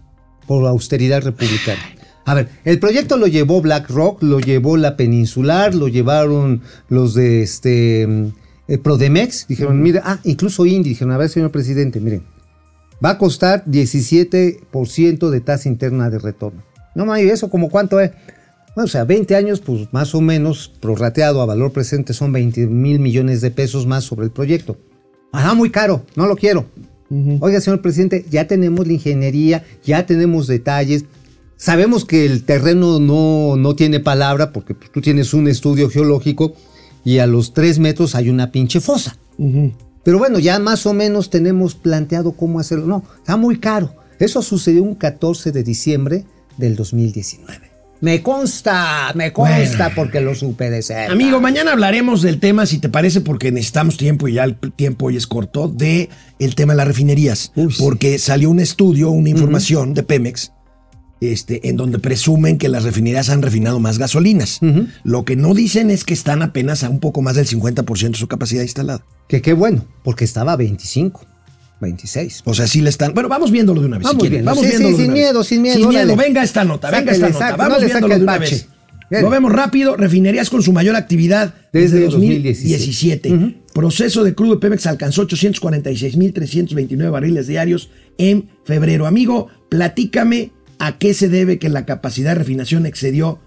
[0.48, 1.82] por la austeridad republicana.
[2.26, 7.42] A ver, el proyecto lo llevó BlackRock, lo llevó la Peninsular, lo llevaron los de
[7.42, 8.04] este
[8.68, 12.24] eh, Prodemex, dijeron, mira, ah, incluso Indy, dijeron, a ver, señor presidente, miren,
[13.04, 16.64] va a costar 17% de tasa interna de retorno.
[16.94, 18.12] No, mames, ¿eso como cuánto es?
[18.76, 22.68] Bueno, o sea, 20 años, pues más o menos, prorrateado a valor presente, son 20
[22.68, 24.78] mil millones de pesos más sobre el proyecto.
[25.34, 26.66] Ajá, muy caro, no lo quiero.
[27.42, 31.04] Oiga, señor presidente, ya tenemos la ingeniería, ya tenemos detalles.
[31.62, 36.56] Sabemos que el terreno no, no tiene palabra porque pues, tú tienes un estudio geológico
[37.06, 39.16] y a los tres metros hay una pinche fosa.
[40.04, 42.88] Pero bueno, ya más o menos tenemos planteado cómo hacerlo.
[42.88, 43.94] No, está muy caro.
[44.18, 46.26] Eso sucedió un 14 de diciembre
[46.58, 47.70] del 2019.
[48.00, 49.96] Me consta, me consta Bueno.
[49.96, 51.14] porque lo supe de cerca.
[51.14, 55.06] Amigo, mañana hablaremos del tema, si te parece, porque necesitamos tiempo y ya el tiempo
[55.06, 57.52] hoy es corto, de el tema de las refinerías.
[57.56, 57.76] Uy.
[57.78, 60.52] Porque salió un estudio, una información de Pemex,
[61.22, 64.60] este, en donde presumen que las refinerías han refinado más gasolinas.
[65.04, 68.18] Lo que no dicen es que están apenas a un poco más del 50% de
[68.18, 69.06] su capacidad instalada.
[69.28, 71.26] Que qué bueno, porque estaba a 25,
[71.80, 72.42] 26.
[72.46, 73.14] O sea, sí le están.
[73.14, 74.08] Bueno, vamos viéndolo de una vez.
[74.08, 74.50] Vamos si viendo.
[74.50, 75.24] Vamos Sí, sí, viéndolo sin una vez.
[75.24, 76.16] miedo, sin miedo, Sin miedo.
[76.16, 77.52] Venga esta nota, venga esta nota.
[77.52, 78.68] no vamos viéndolo de una vez.
[79.10, 79.24] Bien.
[79.24, 79.98] Lo vemos rápido.
[79.98, 83.30] Refinerías con su mayor actividad desde, Desde 2017.
[83.30, 83.62] 2017.
[83.74, 89.06] Proceso de crudo de Pemex alcanzó 846.329 barriles diarios en febrero.
[89.08, 90.52] Amigo, platícame
[90.82, 93.40] a qué se debe que la capacidad de refinación excedió,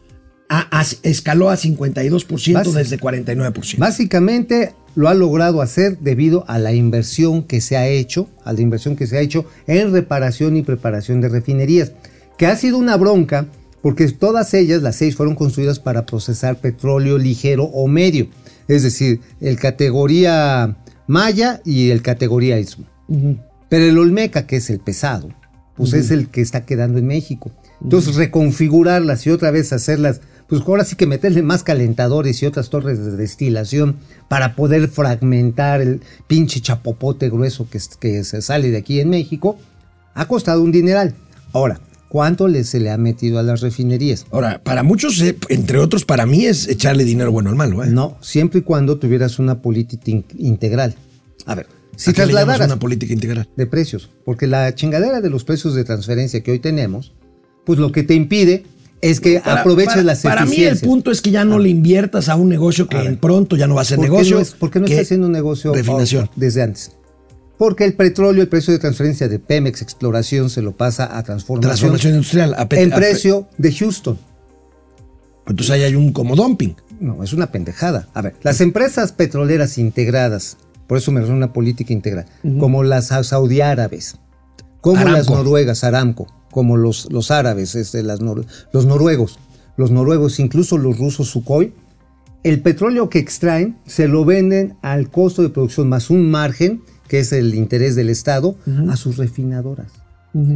[0.49, 3.79] a, a- escaló a 52% Basi- desde 49%.
[3.79, 8.61] Básicamente lo ha logrado hacer debido a la inversión que se ha hecho, a la
[8.61, 11.93] inversión que se ha hecho en reparación y preparación de refinerías,
[12.39, 13.47] que ha sido una bronca
[13.83, 18.29] porque todas ellas, las seis, fueron construidas para procesar petróleo ligero o medio,
[18.69, 22.87] es decir, el categoría Maya y el categoría Istmo.
[23.69, 25.29] Pero el Olmeca, que es el pesado,
[25.77, 27.51] pues es el que está quedando en México.
[27.83, 32.71] Entonces, reconfigurarlas y otra vez hacerlas, pues ahora sí que meterle más calentadores y otras
[32.71, 33.97] torres de destilación
[34.29, 39.59] para poder fragmentar el pinche chapopote grueso que, se sale de aquí en México,
[40.15, 41.15] ha costado un dineral.
[41.53, 44.27] Ahora, ¿cuánto le, se le ha metido a las refinerías?
[44.31, 47.83] Ahora, para muchos, eh, entre otros, para mí es echarle dinero bueno al malo.
[47.83, 47.89] ¿eh?
[47.89, 50.95] No, siempre y cuando tuvieras una política in- integral.
[51.47, 53.49] A ver, si ¿A qué le llamas trasladaras una política integral.
[53.57, 57.13] de precios, porque la chingadera de los precios de transferencia que hoy tenemos,
[57.65, 58.65] pues lo que te impide
[59.01, 60.89] es que Para- aproveches para- las Para mí el eficiencias.
[60.89, 63.75] punto es que ya no le inviertas a un negocio que en pronto ya no
[63.75, 64.37] va a ser ¿Por qué negocio.
[64.37, 66.25] no es- ¿Por qué no está haciendo un negocio Refinación.
[66.25, 66.93] oh, desde antes?
[67.59, 71.71] Porque el petróleo, el precio de transferencia de Pemex Exploración se lo pasa a transformación,
[71.71, 72.55] Transformación industrial.
[72.55, 74.19] a en precio de Houston.
[75.47, 76.75] Entonces ahí hay un como dumping.
[77.01, 78.09] No, es una pendejada.
[78.15, 82.27] A ver, las empresas petroleras integradas, por eso me refiero a una política integral,
[82.59, 84.17] como las sa- saudí árabes,
[84.81, 85.17] como Aramco.
[85.19, 89.39] las noruegas, Aramco, como los, los árabes, este, las nor- los noruegos,
[89.77, 91.73] los noruegos, incluso los rusos Sukhoi,
[92.43, 97.21] el petróleo que extraen se lo venden al costo de producción más un margen, que
[97.21, 98.57] es el interés del Estado,
[98.89, 99.91] a sus refinadoras.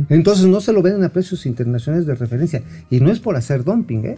[0.09, 2.63] Entonces no se lo venden a precios internacionales de referencia.
[2.91, 4.17] Y no es por hacer dumping, ¿eh?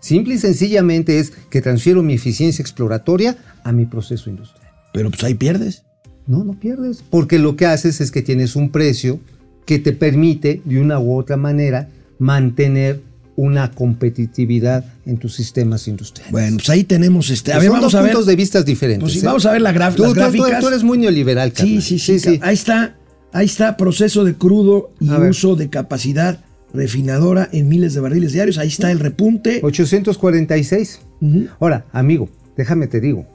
[0.00, 4.61] Simple y sencillamente es que transfiero mi eficiencia exploratoria a mi proceso industrial.
[4.92, 5.82] Pero pues ahí pierdes.
[6.26, 7.02] No, no pierdes.
[7.10, 9.20] Porque lo que haces es que tienes un precio
[9.66, 13.00] que te permite, de una u otra manera, mantener
[13.34, 16.30] una competitividad en tus sistemas industriales.
[16.32, 17.52] Bueno, pues ahí tenemos este.
[17.52, 18.12] A ver, Son vamos dos a ver.
[18.12, 19.00] puntos de vista diferentes.
[19.02, 19.22] Pues sí, ¿eh?
[19.24, 20.60] vamos a ver la graf- Tú- las tú- tú- gráficas.
[20.60, 21.82] Tú, eres muy neoliberal, Sí, carnal.
[21.82, 22.96] sí, sí, Ahí está,
[23.32, 25.30] ahí está, proceso de crudo y A ver.
[25.30, 26.40] uso de capacidad
[26.74, 28.58] refinadora en miles de barriles diarios.
[28.58, 29.60] Ahí está el repunte.
[29.62, 31.00] 846.
[31.20, 31.46] Ujú.
[31.60, 33.26] Ahora, amigo, déjame te digo.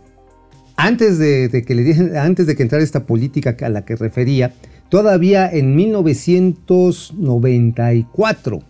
[0.77, 4.53] Antes de, de que le antes de que entrara esta política a la que refería,
[4.89, 8.61] todavía en 1994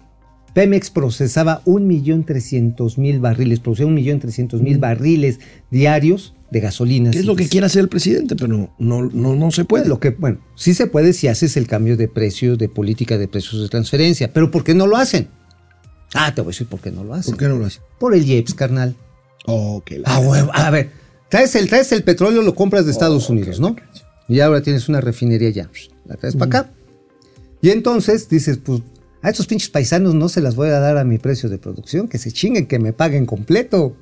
[0.54, 5.40] Pemex procesaba 1.300.000 barriles, producía 1.300.000 barriles
[5.70, 7.12] diarios de gasolina.
[7.12, 8.36] ¿Qué es lo que quiere hacer el presidente?
[8.36, 9.88] Pero no, no, no se puede.
[9.88, 13.28] Lo que, bueno, sí se puede si haces el cambio de precios, de política de
[13.28, 15.28] precios de transferencia, pero ¿por qué no lo hacen?
[16.16, 17.34] Ah, te voy a decir por qué no lo hacen.
[17.34, 17.82] ¿Por qué no lo hace?
[18.00, 18.96] Por el IEPS, carnal.
[19.46, 20.50] Oh, que la- Ah.
[20.54, 20.90] A ver,
[21.30, 23.76] traes el, traes el petróleo, lo compras de Estados Unidos, ¿no?
[24.28, 25.70] Y ahora tienes una refinería ya.
[26.06, 26.72] La traes para acá.
[27.62, 28.82] Y entonces dices, pues,
[29.22, 32.08] a estos pinches paisanos no se las voy a dar a mi precio de producción,
[32.08, 33.96] que se chinguen, que me paguen completo.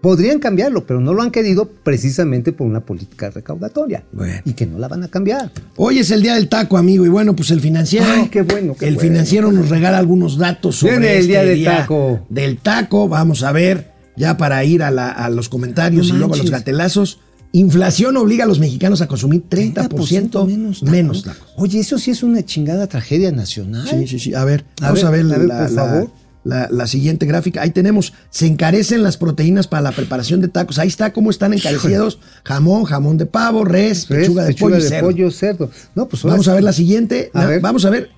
[0.00, 4.04] Podrían cambiarlo, pero no lo han querido precisamente por una política recaudatoria.
[4.12, 4.42] Bueno.
[4.44, 5.50] Y que no la van a cambiar.
[5.76, 8.04] Hoy es el día del taco, amigo, y bueno, pues el financiero.
[8.06, 9.08] Ay, qué bueno, qué el bueno.
[9.08, 12.26] financiero nos regala algunos datos sobre Viene el este día del taco.
[12.28, 16.18] Del taco, vamos a ver, ya para ir a, la- a los comentarios No y
[16.18, 17.18] luego a los gatelazos.
[17.52, 20.80] Inflación obliga a los mexicanos a consumir 30%, menos,
[21.22, 21.22] tacos.
[21.22, 21.52] tacos.
[21.56, 23.86] Oye, eso sí es una chingada tragedia nacional.
[23.88, 24.34] Sí, sí, sí.
[24.34, 26.10] A ver, A vamos ver, a ver, a ver, la, por la- favor.
[26.42, 27.62] la- la siguiente gráfica.
[27.62, 30.78] Ahí tenemos, se encarecen las proteínas para la preparación de tacos.
[30.80, 32.18] Ahí está cómo están encarecidos.
[32.44, 35.06] Jamón, jamón de pavo, res, Res, pechuga de pechuga pollo y de cerdo.
[35.06, 35.70] pollo, cerdo.
[35.94, 37.30] No, pues Vamos a ver la siguiente.
[37.34, 37.60] A ver.
[37.60, 38.10] Vamos a ver.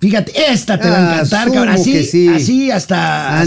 [0.00, 1.68] Fí- Fíjate, esta te va a Ah, encantar, cabrón.
[1.74, 2.28] Así, sí.
[2.28, 3.44] así hasta,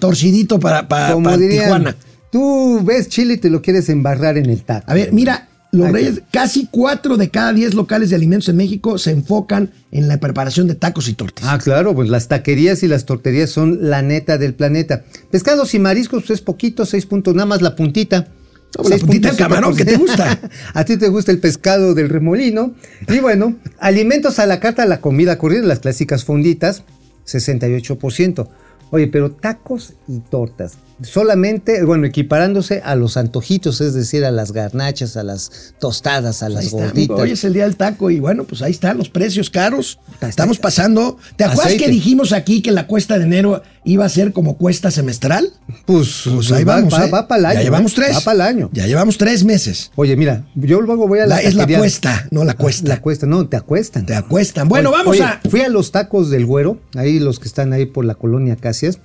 [0.00, 1.96] torcidito para, para, Como para dirían, Tijuana.
[2.30, 4.90] tú ves chile y te lo quieres embarrar en el taco.
[4.90, 8.96] A ver, mira, los reyes, casi cuatro de cada diez locales de alimentos en México
[8.96, 11.44] se enfocan en la preparación de tacos y tortas.
[11.48, 15.02] Ah, claro, pues las taquerías y las torterías son la neta del planeta.
[15.32, 18.28] Pescados y mariscos, pues es poquito, seis puntos, nada más la puntita.
[18.76, 19.38] La puntita del 6.5%.
[19.38, 20.38] camarón, ¿qué te gusta?
[20.74, 22.74] a ti te gusta el pescado del remolino.
[23.08, 26.82] Y bueno, alimentos a la carta, la comida corriente, las clásicas fonditas,
[27.26, 28.48] 68%.
[28.90, 30.78] Oye, pero tacos y tortas.
[31.02, 36.46] Solamente, bueno, equiparándose a los antojitos, es decir, a las garnachas, a las tostadas, a
[36.46, 37.18] Ahí las está, gorditas.
[37.18, 39.98] Hoy es el día del taco y bueno, pues ahí están los precios caros.
[40.20, 41.18] Estamos pasando.
[41.36, 41.84] ¿Te acuerdas Aceite.
[41.84, 45.50] que dijimos aquí que la cuesta de enero iba a ser como cuesta semestral?
[45.84, 46.94] Pues, Pues ahí va, vamos.
[46.94, 47.10] va, ¿eh?
[47.10, 47.58] va para el año.
[47.58, 47.94] Ya llevamos ¿eh?
[47.96, 48.16] tres.
[48.16, 48.70] Va para el año.
[48.72, 49.90] Ya llevamos tres meses.
[49.96, 52.88] Oye, mira, yo luego voy a la La- es la cuesta, no la cuesta.
[52.88, 54.06] La cuesta, no, te acuestan.
[54.06, 54.68] Te acuestan.
[54.68, 55.40] Bueno, Oye, vamos oye, a.
[55.50, 58.98] Fui a los tacos del güero, ahí los que están ahí por la colonia Casias.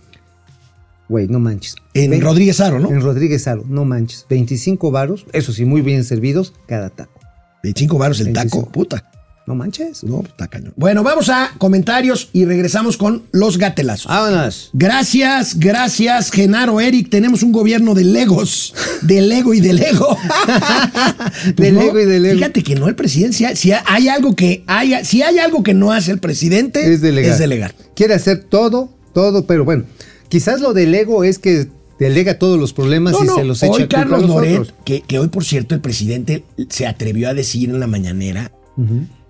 [1.09, 1.75] Güey, no manches.
[1.95, 2.89] En Rodríguez Aro, ¿no?
[2.89, 4.25] En Rodríguez Aro, no manches.
[4.29, 7.19] 25 varos, eso sí, muy bien servidos, cada taco.
[7.63, 8.57] 25 baros el 25.
[8.59, 8.71] taco.
[8.71, 9.05] Puta.
[9.47, 10.03] No manches.
[10.03, 10.73] No, está cañón.
[10.75, 14.05] Bueno, vamos a comentarios y regresamos con los gatelazos.
[14.05, 14.69] Vámonos.
[14.73, 17.09] Gracias, gracias, Genaro Eric.
[17.09, 20.15] Tenemos un gobierno de legos, de lego y de lego.
[21.55, 22.35] De Lego y de Lego.
[22.35, 25.63] Fíjate que no el presidente, si hay, si hay algo que haya, si hay algo
[25.63, 27.31] que no hace el presidente, Es delegar.
[27.31, 27.73] es delegar.
[27.95, 29.85] Quiere hacer todo, todo, pero bueno,
[30.29, 31.67] quizás lo del ego es que
[31.99, 35.01] delega todos los problemas No, y no, se los echa hoy Carlos los Loret, que,
[35.01, 38.51] que hoy por cierto el presidente se atrevió a decir en la mañanera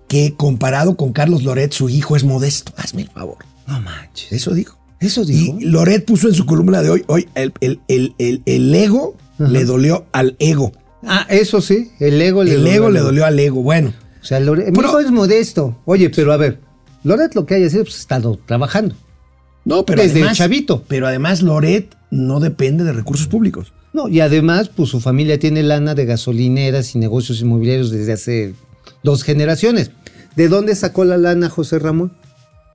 [0.06, 2.72] que comparado con Carlos Loret, su hijo es modesto.
[2.76, 3.38] Hazme el favor.
[3.66, 4.32] No manches.
[4.32, 4.78] Eso dijo.
[5.00, 5.56] Eso dijo.
[5.58, 9.16] Y Loret puso en su columna de hoy, hoy el, el, el, el, el ego
[9.38, 10.72] le dolió al ego.
[11.04, 13.62] Ah, eso sí, el ego le El dolió ego al le dolió al ego.
[13.62, 15.78] Bueno, O sea, Loret, mi Pero- hijo es modesto.
[15.86, 16.60] Oye, pero a ver,
[17.04, 18.94] Loret lo que haya sido, pues ha estado trabajando.
[19.64, 20.84] No, pero Desde además, chavito.
[20.88, 23.72] Pero además Loret no depende de recursos públicos.
[23.92, 28.54] No, y además, pues su familia tiene lana de gasolineras y negocios inmobiliarios desde hace
[29.02, 29.90] dos generaciones.
[30.36, 32.12] ¿De dónde sacó la lana José Ramón?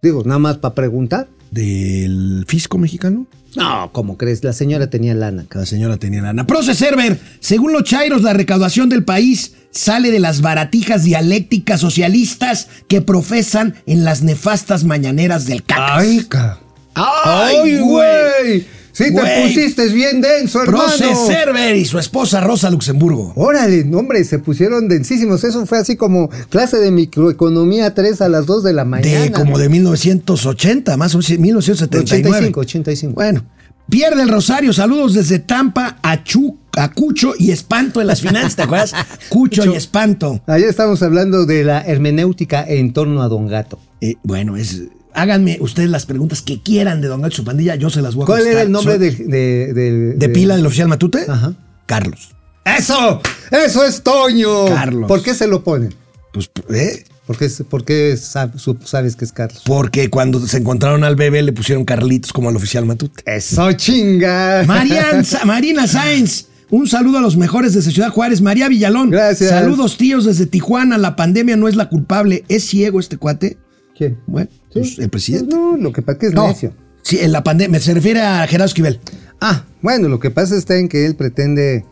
[0.01, 1.27] Digo, nada más para preguntar.
[1.51, 3.27] ¿Del fisco mexicano?
[3.55, 4.43] No, ¿cómo crees?
[4.43, 5.45] La señora tenía lana.
[5.53, 6.45] La señora tenía lana.
[6.45, 12.67] Proce Server, según los Chairos, la recaudación del país sale de las baratijas dialécticas socialistas
[12.89, 16.25] que profesan en las nefastas mañaneras del cacas.
[16.27, 16.59] ca.
[16.95, 18.65] ¡Ay, güey!
[18.95, 19.47] Sí, te Güey.
[19.47, 20.85] pusiste bien denso, hermano.
[20.85, 23.33] Proce Server y su esposa Rosa Luxemburgo.
[23.35, 25.43] Órale, hombre, se pusieron densísimos.
[25.43, 29.19] Eso fue así como clase de microeconomía 3 a las 2 de la mañana.
[29.25, 32.37] De como de 1980, más o menos 1979.
[32.37, 33.13] 85, 85.
[33.15, 33.43] Bueno,
[33.89, 34.71] pierde el Rosario.
[34.71, 38.93] Saludos desde Tampa a, Chu, a Cucho y Espanto en las finanzas, ¿te acuerdas?
[39.27, 40.41] Cucho, y Espanto.
[40.47, 43.77] Ayer estamos hablando de la hermenéutica en torno a Don Gato.
[43.99, 44.83] Eh, bueno, es.
[45.15, 48.15] Háganme ustedes las preguntas que quieran de Don Gato y su pandilla, yo se las
[48.15, 51.25] voy a ¿Cuál era el nombre de, de, de- de pila del oficial Matute?
[51.27, 51.53] Ajá.
[51.85, 52.31] Carlos.
[52.65, 53.21] ¡Eso!
[53.51, 54.65] ¡Eso es Toño!
[54.65, 55.07] Carlos.
[55.07, 55.93] ¿Por qué se lo ponen?
[56.33, 57.03] Pues, ¿eh?
[57.25, 59.61] ¿Por qué, por qué sabes que es Carlos?
[59.65, 63.23] Porque cuando se encontraron al bebé le pusieron Carlitos como al oficial Matute.
[63.25, 64.63] ¡Eso chinga!
[64.67, 66.47] Marian Marina Sáenz.
[66.71, 68.41] Un saludo a los mejores desde Ciudad Juárez.
[68.41, 69.11] María Villalón.
[69.11, 69.49] Gracias.
[69.51, 70.97] Saludos, tíos, desde Tijuana.
[70.97, 72.43] La pandemia no es la culpable.
[72.47, 73.57] ¿Es ciego este cuate?
[73.97, 74.19] ¿Quién?
[74.27, 75.55] Bueno, pues el presidente.
[75.55, 76.47] No, lo que pasa es que es No.
[76.47, 76.73] necio.
[77.01, 77.79] Sí, en la pandemia.
[77.79, 78.99] Se refiere a Gerardo Esquivel.
[79.39, 81.85] Ah, bueno, lo que pasa está en que él pretende,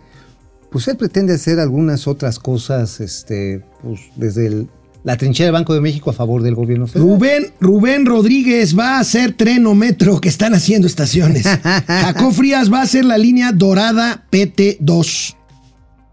[0.71, 4.69] pues él pretende hacer algunas otras cosas, este, pues desde el-
[5.03, 7.09] la trinchera del Banco de México a favor del gobierno federal.
[7.09, 11.43] Rubén, Rubén Rodríguez va a hacer tren o metro que están haciendo estaciones.
[11.87, 15.35] Jacob Frías va a hacer la línea dorada PT2.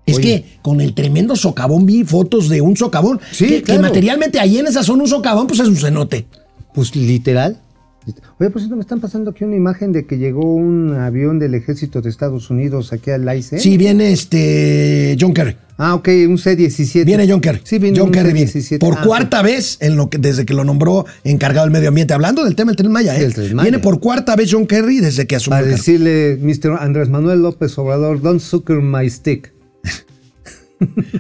[0.07, 0.43] Es Oye.
[0.43, 3.21] que con el tremendo socavón vi fotos de un socavón.
[3.33, 6.27] Sí, que, materialmente ahí en esa zona un socavón, pues es un cenote.
[6.75, 7.61] Pues literal.
[8.39, 11.55] Oye, por cierto, me están pasando aquí una imagen de que llegó un avión del
[11.55, 13.61] ejército de Estados Unidos aquí al ICE.
[13.61, 15.57] Sí, viene este John Kerry.
[15.77, 17.05] Ah, ok, un C-17.
[17.05, 17.61] Viene John Kerry.
[17.63, 18.49] Sí, viene John un Kerry viene.
[18.51, 18.79] C-17.
[18.79, 22.13] Por Ah, cuarta vez en lo que, desde que lo nombró encargado del medio ambiente.
[22.15, 23.21] Hablando del tema del Tren Maya, ¿eh?
[23.21, 23.71] Del Tren Maya.
[23.71, 26.79] Viene por cuarta vez John Kerry desde que asumió Para el decirle, Mr.
[26.81, 29.53] Andrés Manuel López Obrador, don't sucker my stick.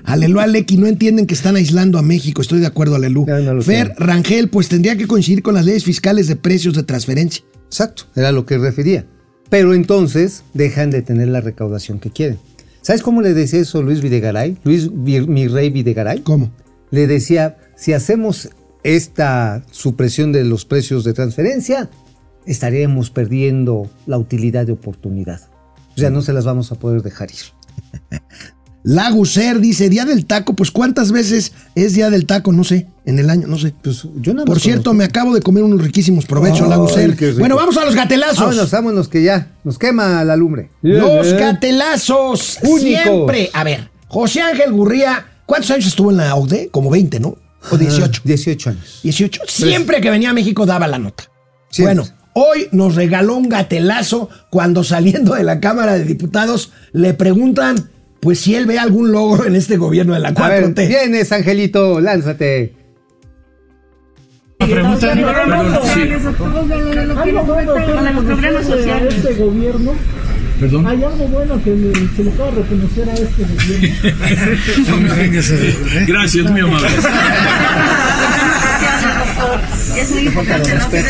[0.04, 2.42] Alelu Aleki, no entienden que están aislando a México.
[2.42, 3.26] Estoy de acuerdo, Alelu.
[3.26, 3.94] No Fer.
[3.98, 7.44] Rangel, pues tendría que coincidir con las leyes fiscales de precios de transferencia.
[7.66, 9.06] Exacto, era lo que refería.
[9.48, 12.38] Pero entonces dejan de tener la recaudación que quieren.
[12.82, 14.56] ¿Sabes cómo le decía eso Luis Videgaray?
[14.64, 16.20] Luis mi rey Videgaray.
[16.20, 16.50] ¿Cómo?
[16.90, 18.50] Le decía, si hacemos
[18.82, 21.90] esta supresión de los precios de transferencia,
[22.46, 25.40] estaríamos perdiendo la utilidad de oportunidad.
[25.94, 28.10] O sea, no se las vamos a poder dejar ir.
[28.82, 32.52] Laguser dice, Día del Taco, pues ¿cuántas veces es Día del Taco?
[32.52, 33.74] No sé, en el año, no sé.
[33.82, 37.34] Pues yo nada Por cierto, conozco- me acabo de comer unos riquísimos provechos, Ay, Laguser.
[37.38, 38.38] Bueno, vamos a los gatelazos.
[38.38, 40.70] Vámonos, vámonos, que ya nos quema la lumbre.
[40.82, 42.58] Los gatelazos.
[42.62, 42.80] Únicos.
[43.02, 43.50] Siempre.
[43.52, 46.68] A ver, José Ángel Gurría, ¿cuántos años estuvo en la OCDE?
[46.70, 47.36] Como 20, ¿no?
[47.70, 48.22] O 18.
[48.24, 49.00] 18 años.
[49.02, 49.42] 18.
[49.46, 51.24] Siempre que venía a México daba la nota.
[51.70, 51.96] Siempre.
[51.96, 57.90] Bueno, hoy nos regaló un gatelazo cuando saliendo de la Cámara de Diputados le preguntan,
[58.20, 60.88] pues si él ve algún logro en este gobierno de la A ver, 4T.
[60.88, 62.74] vienes, Angelito, lánzate.
[64.58, 65.12] pregunta.
[69.08, 69.92] Este gobierno,
[70.60, 70.86] Perdón.
[70.86, 73.42] hay algo bueno que le- se le pueda reconocer a este
[74.90, 75.14] gobierno.
[76.06, 76.88] Gracias, muy amable.
[79.96, 80.84] Es muy importante, ¿no?
[80.90, 81.08] Pero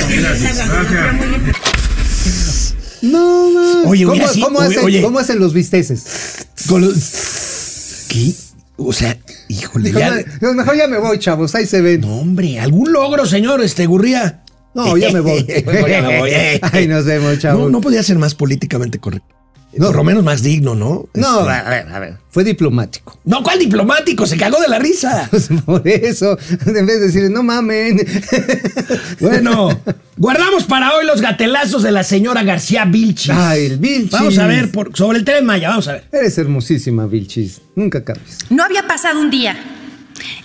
[3.02, 3.82] No, man.
[3.86, 5.02] Oye, ¿Cómo, así, hacen, oye.
[5.02, 6.46] cómo hacen los bisteces?
[6.68, 8.32] Con los- ¿Qué?
[8.76, 9.16] O sea,
[9.48, 10.10] híjole, ya.
[10.40, 11.54] Mejor, mejor ya me voy, chavos.
[11.54, 12.00] Ahí se ven.
[12.00, 14.42] No, hombre, algún logro, señor, este Gurría.
[14.74, 15.44] No, ya me voy.
[15.88, 16.30] Ya me voy.
[16.72, 17.64] Ahí nos vemos, chavos.
[17.64, 19.34] No, no podía ser más políticamente correcto.
[19.72, 19.86] No.
[19.86, 21.08] Por lo menos más digno, ¿no?
[21.14, 22.16] No, Este- a ver, a ver.
[22.30, 23.18] Fue diplomático.
[23.24, 24.26] No, ¿cuál diplomático?
[24.26, 25.28] Se cagó de la risa.
[25.30, 27.98] Pues por eso, en vez de decirle, no mamen.
[29.20, 29.80] Bueno,
[30.16, 33.30] guardamos para hoy los gatelazos de la señora García Vilchis.
[33.30, 34.10] Ay, el Vilchis.
[34.12, 36.04] Vamos a ver por, sobre el tren Maya, vamos a ver.
[36.12, 37.60] Eres hermosísima, Vilchis.
[37.76, 38.38] Nunca cambies.
[38.50, 39.56] No había pasado un día,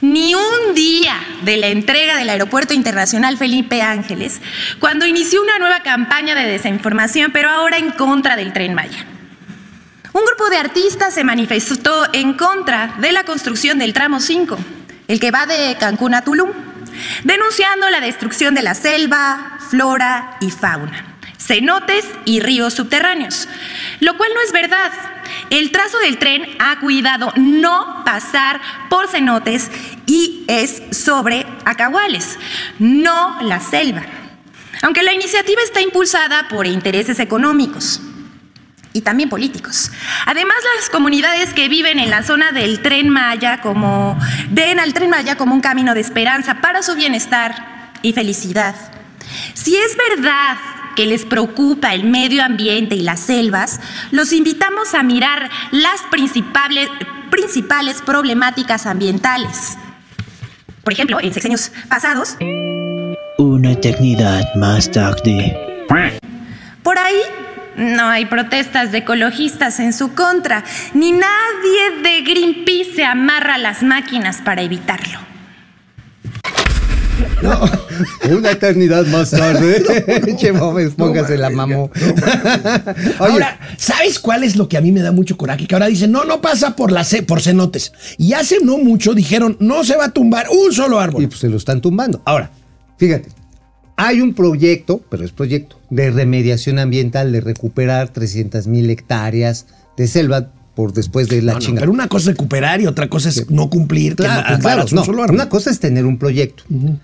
[0.01, 4.39] ni un día de la entrega del Aeropuerto Internacional Felipe Ángeles,
[4.79, 9.05] cuando inició una nueva campaña de desinformación, pero ahora en contra del tren Maya.
[10.37, 14.57] Grupo de artistas se manifestó en contra de la construcción del tramo 5,
[15.07, 16.51] el que va de Cancún a Tulum,
[17.23, 23.47] denunciando la destrucción de la selva, flora y fauna, cenotes y ríos subterráneos,
[24.01, 24.91] lo cual no es verdad.
[25.51, 28.59] El trazo del tren ha cuidado no pasar
[28.89, 29.71] por cenotes
[30.05, 32.37] y es sobre acahuales,
[32.77, 34.03] no la selva.
[34.81, 38.01] Aunque la iniciativa está impulsada por intereses económicos
[38.95, 39.91] y también políticos.
[40.25, 44.17] Además, las comunidades que viven en la zona del Tren Maya como
[44.51, 48.73] ven al Tren Maya como un camino de esperanza para su bienestar y felicidad.
[49.53, 50.55] Si es verdad
[50.95, 53.81] que les preocupa el medio ambiente y las selvas,
[54.11, 56.87] los invitamos a mirar las principales,
[57.29, 59.77] principales problemáticas ambientales.
[60.85, 62.37] Por ejemplo, en sexenios pasados,
[63.37, 65.53] Una eternidad más tarde.
[66.81, 67.21] Por ahí
[67.77, 70.63] no hay protestas de ecologistas en su contra,
[70.93, 75.19] ni nadie de Greenpeace se amarra a las máquinas para evitarlo.
[78.29, 79.83] Una eternidad más tarde.
[80.39, 81.91] che, Bobes, póngase la mamó.
[81.93, 85.67] Oye, Ahora, ¿sabes cuál es lo que a mí me da mucho coraje?
[85.67, 87.93] Que ahora dicen, no, no pasa por, la ce- por cenotes.
[88.17, 91.23] Y hace no mucho dijeron, no se va a tumbar un solo árbol.
[91.23, 92.21] y pues se lo están tumbando.
[92.25, 92.49] Ahora,
[92.97, 93.29] fíjate.
[93.97, 99.67] Hay un proyecto, pero es proyecto, de remediación ambiental, de recuperar 300 mil hectáreas
[99.97, 101.79] de selva por después de la No, no, chinga.
[101.79, 104.61] pero una cosa es recuperar y otra cosa es no cumplir, que Claro, no tumbaras
[104.61, 105.35] claro, un no, solo árbol.
[105.35, 106.63] Una cosa es tener un proyecto.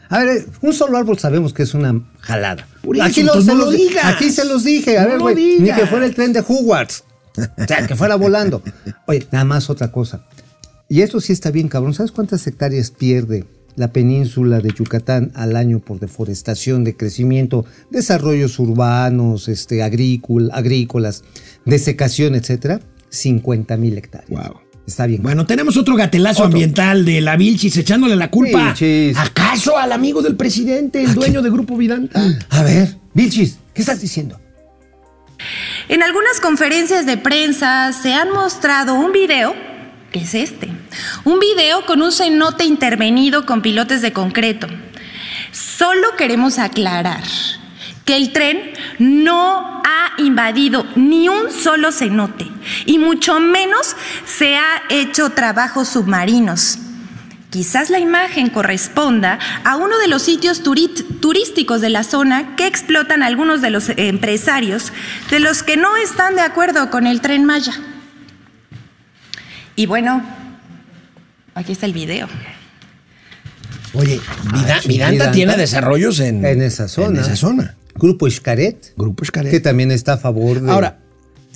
[0.10, 2.68] A ver, un solo árbol sabemos que es una jalada.
[2.84, 4.04] Eso, aquí, se los lo di- digas.
[4.06, 4.98] aquí se los dije.
[4.98, 5.60] A ver, güey.
[5.62, 7.06] Ni que fuera el tren de Hogwarts.
[7.38, 8.62] O sea, que fuera volando.
[9.08, 10.26] Oye, nada más otra cosa.
[10.90, 11.94] Y esto sí está bien, cabrón.
[11.94, 18.60] ¿Sabes cuántas hectáreas pierde la península de Yucatán al año por deforestación, de crecimiento, desarrollos
[18.60, 21.24] urbanos, este, agrícola- agrícolas,
[21.66, 22.80] desecación, etcétera?
[23.10, 24.30] 50 mil hectáreas.
[24.30, 24.62] Wow.
[24.88, 25.22] Está bien.
[25.22, 26.54] Bueno, tenemos otro gatelazo Otro.
[26.54, 28.66] ambiental de la Vilchis echándole la culpa.
[28.66, 29.16] Vilchis.
[29.18, 32.22] ¿Acaso al amigo del presidente, el dueño de Grupo Vidanta?
[32.50, 34.40] A ver, Vilchis, ¿qué estás diciendo?
[35.90, 39.54] En algunas conferencias de prensa se han mostrado un video,
[40.20, 40.70] es este,
[41.24, 44.68] un video con un cenote intervenido con pilotes de concreto.
[45.52, 47.24] Solo queremos aclarar
[48.06, 52.48] que el tren no ha invadido ni un solo cenote
[52.86, 53.96] y mucho menos
[54.26, 56.80] se ha hecho trabajos submarinos.
[57.50, 63.24] Quizás la imagen corresponda a uno de los sitios turísticos de la zona que explotan
[63.24, 64.94] algunos de los empresarios
[65.30, 67.74] de los que no están de acuerdo con el tren Maya.
[69.76, 70.22] Y bueno,
[71.56, 72.28] aquí está el video.
[73.94, 74.20] Oye,
[74.54, 75.32] Vida- Ah, sí, Vidanta, Vidanta.
[75.32, 77.20] tiene desarrollos en, En esa zona.
[77.20, 77.76] En esa zona.
[77.96, 79.52] Grupo Xcaret, Grupo Xcaret.
[79.52, 81.00] que también está a favor de, Ahora,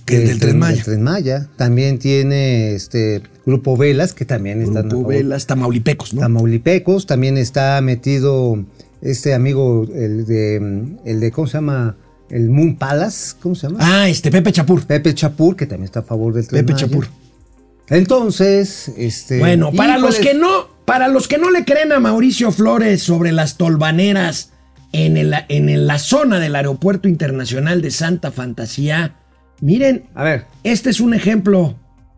[0.06, 0.76] que del del Tren Maya.
[0.76, 1.48] del Tren Maya.
[1.56, 5.14] También tiene este Grupo Velas, que también están a Grupo favor.
[5.14, 6.22] Velas, Tamaulipecos, ¿no?
[6.22, 8.64] Tamaulipecos, también está metido
[9.02, 10.56] este amigo, el de,
[11.06, 11.96] el de, ¿cómo se llama?
[12.30, 13.80] El Moon Palace, ¿cómo se llama?
[13.82, 14.84] Ah, este, Pepe Chapur.
[14.86, 16.86] Pepe Chapur, que también está a favor del Tren Pepe Maya.
[16.88, 17.08] Chapur.
[17.90, 19.40] Entonces, este...
[19.40, 23.32] Bueno, para los que no, para los que no le creen a Mauricio Flores sobre
[23.32, 24.52] las tolvaneras
[24.92, 29.16] en, el- en la zona del Aeropuerto Internacional de Santa Fantasía,
[29.62, 31.76] miren, A ver, este es un ejemplo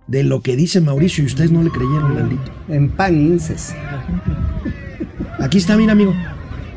[0.07, 2.51] de lo que dice Mauricio y ustedes no le creyeron, maldito.
[2.70, 2.93] en.
[5.39, 6.13] Aquí está, mira, amigo.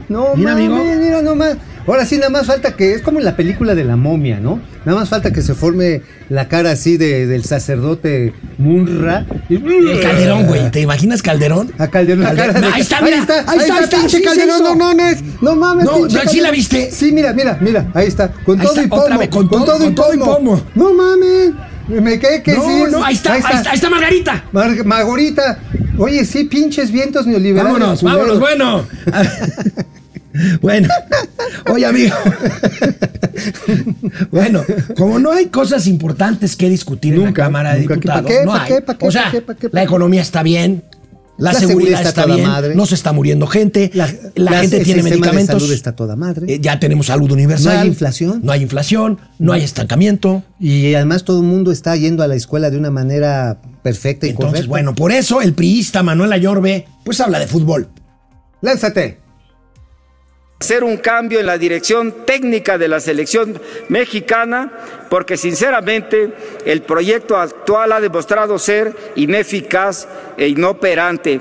[0.09, 0.77] No, Mira, amigo.
[0.77, 1.57] mira nomás.
[1.91, 4.61] Ahora sí, nada más falta que, es como en la película de la momia, ¿no?
[4.85, 9.27] Nada más falta que se forme la cara así de, del sacerdote Munra.
[9.49, 10.71] Y, El Calderón, güey.
[10.71, 11.73] ¿Te imaginas Calderón?
[11.79, 12.55] A Calderón, la Calderón.
[12.55, 13.17] cara de- Ahí está, mira.
[13.17, 15.93] ahí está, ahí está, ahí está, pinche sí, Calderón, sí, no mames, no mames, No,
[15.97, 16.91] pinche no, ¿sí la viste?
[16.93, 19.77] Sí, mira, mira, mira, ahí está, con Ahí todo está, y pomo, vez, con todo-
[19.77, 20.63] y con todo y pomo.
[20.77, 21.51] No mames,
[21.89, 22.83] me quedé que no, sí.
[22.83, 24.45] es- no, ahí está, ahí está, ahí está Margarita.
[24.53, 25.59] Mar- Margarita,
[25.99, 27.73] oye, sí, pinches vientos neoliberales.
[27.73, 28.85] Vámonos, vámonos, bueno.
[30.63, 30.89] Bueno,
[31.73, 32.15] oye amigo.
[34.31, 34.63] Bueno,
[34.97, 37.95] como no hay cosas importantes que discutir en la Nunca, Cámara de nunca.
[37.95, 38.45] Diputados, ¿Pa' qué?
[38.45, 38.69] no ¿Pa' hay.
[38.99, 39.07] qué?
[39.07, 39.33] O sea,
[39.73, 40.85] la economía está bien,
[41.39, 42.75] la, La seguridad, seguridad está está, toda bien, madre.
[42.75, 46.53] no se está muriendo gente, la, gente el tiene medicamentos, De salud está toda madre.
[46.53, 48.41] eh, ya tenemos salud universal, No hay inflación.
[48.43, 50.43] no hay inflación, no hay estancamiento.
[50.59, 54.31] Y además todo el mundo está yendo a la escuela de una manera perfecta y
[54.31, 54.69] Entonces, correcta.
[54.69, 57.89] bueno, por eso el priista Manuel Ayorbe, pues habla de fútbol.
[58.61, 59.19] Lánzate.
[60.61, 63.59] Hacer un cambio en la dirección técnica de la selección
[63.89, 64.71] mexicana,
[65.09, 66.35] porque sinceramente
[66.67, 70.07] el proyecto actual ha demostrado ser ineficaz
[70.37, 71.41] e inoperante.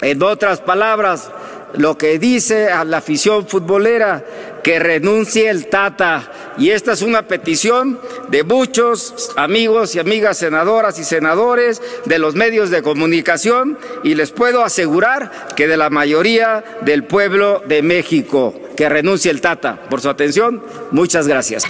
[0.00, 1.30] En otras palabras,
[1.74, 4.24] lo que dice a la afición futbolera,
[4.62, 6.32] que renuncie el Tata.
[6.58, 8.00] Y esta es una petición
[8.30, 14.30] de muchos amigos y amigas senadoras y senadores de los medios de comunicación y les
[14.30, 19.80] puedo asegurar que de la mayoría del pueblo de México, que renuncie el Tata.
[19.88, 21.64] Por su atención, muchas gracias.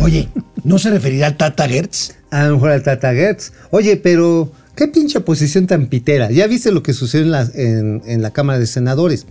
[0.00, 0.28] Oye,
[0.62, 2.14] ¿no se referirá al Tata Gertz?
[2.30, 3.52] A lo mejor al Tata Gertz.
[3.70, 6.30] Oye, pero qué pinche posición tan pitera.
[6.30, 9.26] Ya viste lo que sucedió en la, en, en la Cámara de Senadores.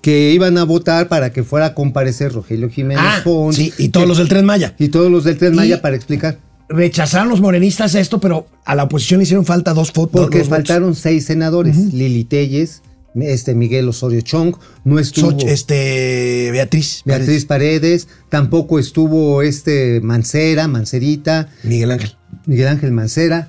[0.00, 3.22] Que iban a votar para que fuera a comparecer Rogelio Jiménez Ah,
[3.52, 4.74] sí, y todos que- los del Tren Maya.
[4.78, 6.38] Y todos los del Tren Y- Maya para explicar.
[6.68, 10.20] Rechazaron los morenistas esto, pero a la oposición le hicieron falta dos fotos.
[10.20, 11.76] Porque faltaron seis senadores.
[11.94, 12.82] Lili Telles,
[13.14, 17.02] este Miguel Osorio Chong, no estuvo este, Beatriz.
[17.06, 22.16] Beatriz Paredes, tampoco estuvo este Mancera, Mancerita, Miguel Ángel.
[22.46, 23.48] Miguel Ángel Mancera.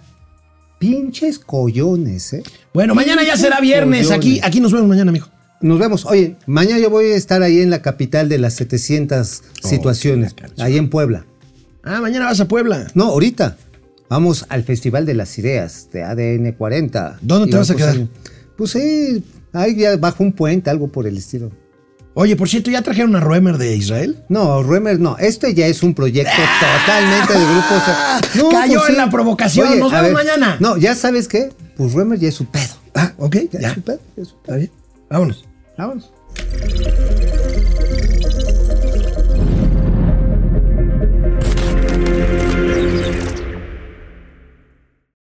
[0.80, 2.44] Pinches collones, ¿eh?
[2.74, 4.08] Bueno, mañana ya será viernes.
[4.08, 4.18] collones.
[4.18, 5.28] Aquí, aquí nos vemos mañana, amigo.
[5.62, 6.06] Nos vemos.
[6.06, 10.78] Oye, mañana yo voy a estar ahí en la capital de las 700 situaciones, ahí
[10.78, 11.26] en Puebla.
[11.84, 12.88] Ah, mañana vas a Puebla.
[12.94, 13.58] No, ahorita.
[14.10, 17.20] Vamos al Festival de las Ideas de ADN 40.
[17.22, 17.96] ¿Dónde te vas a quedar?
[18.58, 21.52] Pues sí, ahí ya bajo un puente, algo por el estilo.
[22.16, 24.24] Oye, por cierto, ¿ya trajeron a Roemer de Israel?
[24.28, 25.16] No, Ruemer no.
[25.20, 27.76] Este ya es un proyecto totalmente de grupo.
[27.76, 29.02] o sea, no, Ah, Cayó pues en sí.
[29.02, 29.80] la provocación.
[29.80, 30.58] Nos a vemos mañana.
[30.60, 31.50] No, ya sabes qué.
[31.78, 32.74] Pues Ruemer ya es su pedo.
[32.96, 33.68] Ah, ok, Ya, ya.
[33.70, 34.00] es su pedo.
[34.18, 34.42] ya es su pedo.
[34.42, 34.72] Está bien.
[35.10, 35.46] Vámonos.
[35.80, 36.12] Vámonos.